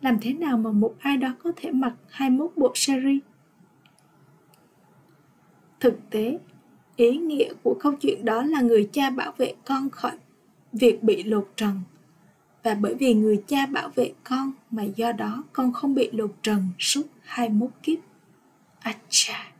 Làm 0.00 0.18
thế 0.20 0.32
nào 0.32 0.58
mà 0.58 0.70
một 0.72 0.94
ai 0.98 1.16
đó 1.16 1.34
có 1.42 1.52
thể 1.56 1.70
mặc 1.70 1.94
21 2.08 2.52
bộ 2.56 2.72
sari? 2.74 3.20
Thực 5.80 6.10
tế, 6.10 6.38
ý 6.96 7.16
nghĩa 7.16 7.52
của 7.62 7.76
câu 7.80 7.92
chuyện 8.00 8.24
đó 8.24 8.42
là 8.42 8.60
người 8.60 8.88
cha 8.92 9.10
bảo 9.10 9.32
vệ 9.38 9.54
con 9.64 9.90
khỏi 9.90 10.12
việc 10.72 11.02
bị 11.02 11.22
lột 11.22 11.48
trần. 11.56 11.80
Và 12.62 12.74
bởi 12.74 12.94
vì 12.94 13.14
người 13.14 13.42
cha 13.46 13.66
bảo 13.66 13.88
vệ 13.94 14.12
con 14.24 14.52
mà 14.70 14.82
do 14.82 15.12
đó 15.12 15.44
con 15.52 15.72
không 15.72 15.94
bị 15.94 16.10
lột 16.12 16.34
trần 16.42 16.68
suốt 16.78 17.02
21 17.22 17.70
kiếp. 17.82 17.98
Acha! 18.80 19.52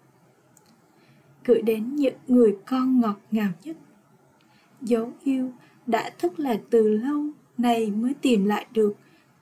Gửi 1.44 1.62
đến 1.62 1.96
những 1.96 2.14
người 2.29 2.57
con 2.66 3.00
ngọt 3.00 3.20
ngào 3.31 3.50
nhất 3.64 3.77
dấu 4.82 5.12
yêu 5.24 5.52
đã 5.87 6.10
thất 6.18 6.40
lạc 6.40 6.60
từ 6.70 6.88
lâu 6.88 7.26
nay 7.58 7.90
mới 7.90 8.14
tìm 8.14 8.44
lại 8.44 8.66
được 8.72 8.94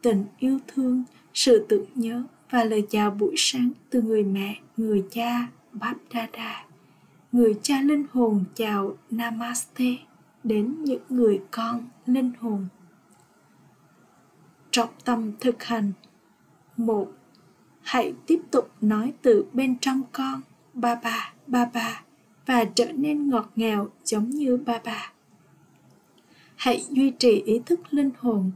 tình 0.03 0.25
yêu 0.39 0.59
thương, 0.67 1.05
sự 1.35 1.67
tưởng 1.69 1.85
nhớ 1.95 2.23
và 2.51 2.65
lời 2.65 2.87
chào 2.91 3.11
buổi 3.11 3.35
sáng 3.37 3.71
từ 3.91 4.03
người 4.03 4.25
mẹ, 4.25 4.61
người 4.77 5.05
cha 5.11 5.49
báp 5.73 5.95
đa 6.15 6.29
đa. 6.33 6.65
Người 7.33 7.59
cha 7.63 7.81
linh 7.81 8.05
hồn 8.13 8.45
chào 8.55 8.97
namaste 9.11 9.97
đến 10.45 10.85
những 10.85 11.03
người 11.09 11.41
con 11.51 11.85
linh 12.07 12.33
hồn. 12.41 12.67
Trọng 14.71 14.91
tâm 15.05 15.33
thực 15.41 15.65
hành. 15.65 15.93
Một, 16.77 17.13
hãy 17.83 18.15
tiếp 18.27 18.41
tục 18.51 18.71
nói 18.81 19.13
từ 19.23 19.45
bên 19.53 19.79
trong 19.81 20.03
con, 20.13 20.41
ba 20.75 20.95
ba 20.95 21.33
ba 21.47 21.65
ba, 21.65 22.03
và 22.47 22.65
trở 22.65 22.93
nên 22.93 23.31
ngọt 23.31 23.51
ngào 23.57 23.89
giống 24.05 24.31
như 24.31 24.57
ba 24.57 24.81
ba 24.85 25.12
hãy 26.63 26.85
duy 26.91 27.13
trì 27.19 27.43
ý 27.47 27.61
thức 27.67 27.81
linh 27.91 28.11
hồn 28.19 28.51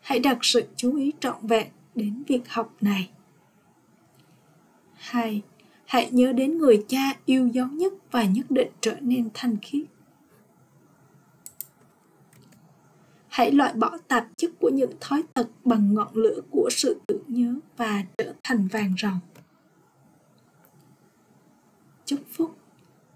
hãy 0.00 0.18
đặt 0.18 0.38
sự 0.42 0.62
chú 0.76 0.96
ý 0.96 1.12
trọn 1.20 1.46
vẹn 1.46 1.66
đến 1.94 2.22
việc 2.28 2.48
học 2.48 2.74
này 2.80 3.10
hai, 4.96 5.42
Hãy 5.86 6.10
nhớ 6.10 6.32
đến 6.32 6.58
người 6.58 6.84
cha 6.88 7.12
yêu 7.24 7.48
dấu 7.48 7.66
nhất 7.66 7.92
và 8.10 8.24
nhất 8.24 8.50
định 8.50 8.68
trở 8.80 8.96
nên 9.00 9.28
thanh 9.34 9.56
khiết. 9.62 9.86
Hãy 13.28 13.52
loại 13.52 13.74
bỏ 13.74 13.98
tạp 14.08 14.26
chất 14.36 14.50
của 14.60 14.68
những 14.68 14.92
thói 15.00 15.22
tật 15.34 15.48
bằng 15.64 15.94
ngọn 15.94 16.14
lửa 16.14 16.40
của 16.50 16.68
sự 16.72 17.00
tưởng 17.06 17.22
nhớ 17.26 17.54
và 17.76 18.04
trở 18.18 18.32
thành 18.42 18.68
vàng 18.72 18.94
ròng. 19.02 19.20
Chúc 22.04 22.20
phúc 22.32 22.59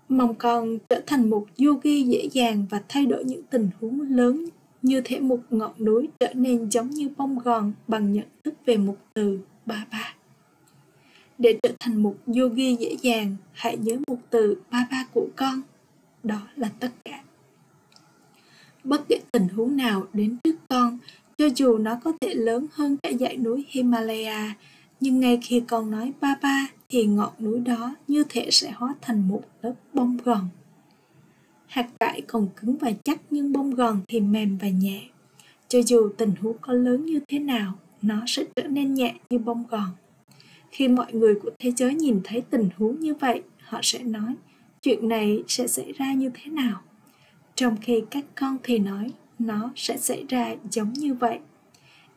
Mong 0.09 0.35
con 0.35 0.79
trở 0.89 1.01
thành 1.07 1.31
một 1.31 1.47
yogi 1.59 2.07
dễ 2.07 2.29
dàng 2.33 2.67
và 2.71 2.83
thay 2.89 3.07
đổi 3.07 3.25
những 3.25 3.43
tình 3.43 3.71
huống 3.81 4.01
lớn 4.01 4.45
như 4.83 5.01
thể 5.05 5.21
một 5.21 5.41
ngọn 5.51 5.85
núi 5.85 6.09
trở 6.21 6.33
nên 6.35 6.71
giống 6.71 6.91
như 6.91 7.09
bông 7.17 7.39
gòn 7.39 7.73
bằng 7.89 8.13
nhận 8.13 8.25
thức 8.45 8.55
về 8.67 8.77
một 8.77 8.97
từ 9.15 9.39
ba 9.67 9.87
ba. 9.93 10.15
Để 11.39 11.59
trở 11.63 11.71
thành 11.81 12.03
một 12.03 12.15
yogi 12.27 12.79
dễ 12.81 12.97
dàng, 13.03 13.37
hãy 13.53 13.77
nhớ 13.77 13.97
một 14.07 14.19
từ 14.31 14.57
ba 14.71 14.87
ba 14.91 15.07
của 15.15 15.27
con. 15.37 15.63
Đó 16.23 16.41
là 16.57 16.71
tất 16.81 16.91
cả. 17.05 17.23
Bất 18.85 19.05
kể 19.09 19.21
tình 19.33 19.49
huống 19.49 19.77
nào 19.77 20.07
đến 20.13 20.37
trước 20.45 20.57
con, 20.69 20.99
cho 21.39 21.49
dù 21.57 21.79
nó 21.79 21.99
có 22.05 22.13
thể 22.21 22.35
lớn 22.35 22.67
hơn 22.73 22.97
cả 22.97 23.11
dãy 23.21 23.37
núi 23.37 23.65
Himalaya, 23.69 24.55
nhưng 25.01 25.21
ngay 25.21 25.39
khi 25.43 25.63
con 25.69 25.91
nói 25.91 26.13
ba 26.21 26.35
ba 26.43 26.67
thì 26.95 27.07
ngọn 27.07 27.33
núi 27.39 27.61
đó 27.61 27.95
như 28.09 28.25
thể 28.29 28.49
sẽ 28.51 28.71
hóa 28.71 28.95
thành 29.01 29.29
một 29.29 29.43
lớp 29.63 29.73
bông 29.93 30.17
gòn. 30.25 30.49
Hạt 31.67 31.89
cải 32.01 32.21
còn 32.21 32.49
cứng 32.57 32.77
và 32.77 32.93
chắc 33.05 33.21
nhưng 33.31 33.53
bông 33.53 33.71
gòn 33.71 34.01
thì 34.09 34.21
mềm 34.21 34.59
và 34.59 34.69
nhẹ. 34.69 35.03
Cho 35.69 35.83
dù 35.83 36.09
tình 36.19 36.33
huống 36.41 36.57
có 36.61 36.73
lớn 36.73 37.07
như 37.07 37.21
thế 37.29 37.39
nào, 37.39 37.73
nó 38.03 38.23
sẽ 38.27 38.45
trở 38.57 38.63
nên 38.63 38.95
nhẹ 38.95 39.15
như 39.31 39.39
bông 39.39 39.65
gòn. 39.71 39.89
Khi 40.71 40.89
mọi 40.89 41.13
người 41.13 41.35
của 41.43 41.51
thế 41.59 41.73
giới 41.77 41.95
nhìn 41.95 42.21
thấy 42.25 42.43
tình 42.51 42.69
huống 42.77 43.01
như 43.01 43.15
vậy, 43.15 43.43
họ 43.61 43.81
sẽ 43.83 43.99
nói, 44.03 44.35
chuyện 44.83 45.09
này 45.09 45.43
sẽ 45.49 45.67
xảy 45.67 45.93
ra 45.93 46.13
như 46.13 46.31
thế 46.35 46.51
nào? 46.51 46.81
Trong 47.55 47.77
khi 47.81 48.03
các 48.11 48.25
con 48.35 48.57
thì 48.63 48.79
nói, 48.79 49.11
nó 49.39 49.73
sẽ 49.77 49.97
xảy 49.97 50.25
ra 50.29 50.55
giống 50.71 50.93
như 50.93 51.15
vậy. 51.15 51.39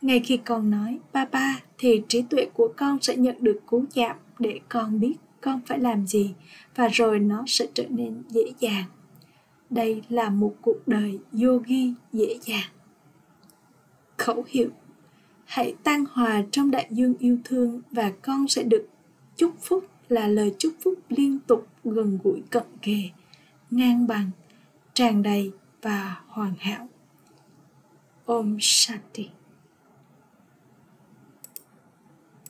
Ngay 0.01 0.19
khi 0.19 0.37
con 0.37 0.71
nói 0.71 0.99
ba 1.13 1.25
ba 1.25 1.59
thì 1.77 2.01
trí 2.07 2.21
tuệ 2.21 2.47
của 2.53 2.73
con 2.77 2.97
sẽ 3.01 3.15
nhận 3.15 3.35
được 3.41 3.59
cú 3.65 3.85
chạm 3.93 4.15
để 4.39 4.59
con 4.69 4.99
biết 4.99 5.15
con 5.41 5.61
phải 5.65 5.79
làm 5.79 6.07
gì 6.07 6.33
và 6.75 6.87
rồi 6.87 7.19
nó 7.19 7.43
sẽ 7.47 7.67
trở 7.73 7.83
nên 7.89 8.23
dễ 8.29 8.43
dàng. 8.59 8.85
Đây 9.69 10.01
là 10.09 10.29
một 10.29 10.55
cuộc 10.61 10.87
đời 10.87 11.19
yogi 11.33 11.93
dễ 12.13 12.39
dàng. 12.41 12.69
Khẩu 14.17 14.43
hiệu 14.47 14.69
Hãy 15.45 15.75
tan 15.83 16.05
hòa 16.11 16.43
trong 16.51 16.71
đại 16.71 16.87
dương 16.91 17.13
yêu 17.19 17.37
thương 17.43 17.81
và 17.91 18.11
con 18.21 18.47
sẽ 18.47 18.63
được 18.63 18.87
chúc 19.35 19.55
phúc 19.61 19.85
là 20.09 20.27
lời 20.27 20.55
chúc 20.57 20.73
phúc 20.83 20.93
liên 21.09 21.39
tục 21.39 21.67
gần 21.83 22.19
gũi 22.23 22.43
cận 22.49 22.63
kề, 22.81 23.01
ngang 23.71 24.07
bằng, 24.07 24.29
tràn 24.93 25.23
đầy 25.23 25.51
và 25.81 26.21
hoàn 26.27 26.53
hảo. 26.59 26.87
Om 28.25 28.57
Shanti 28.59 29.29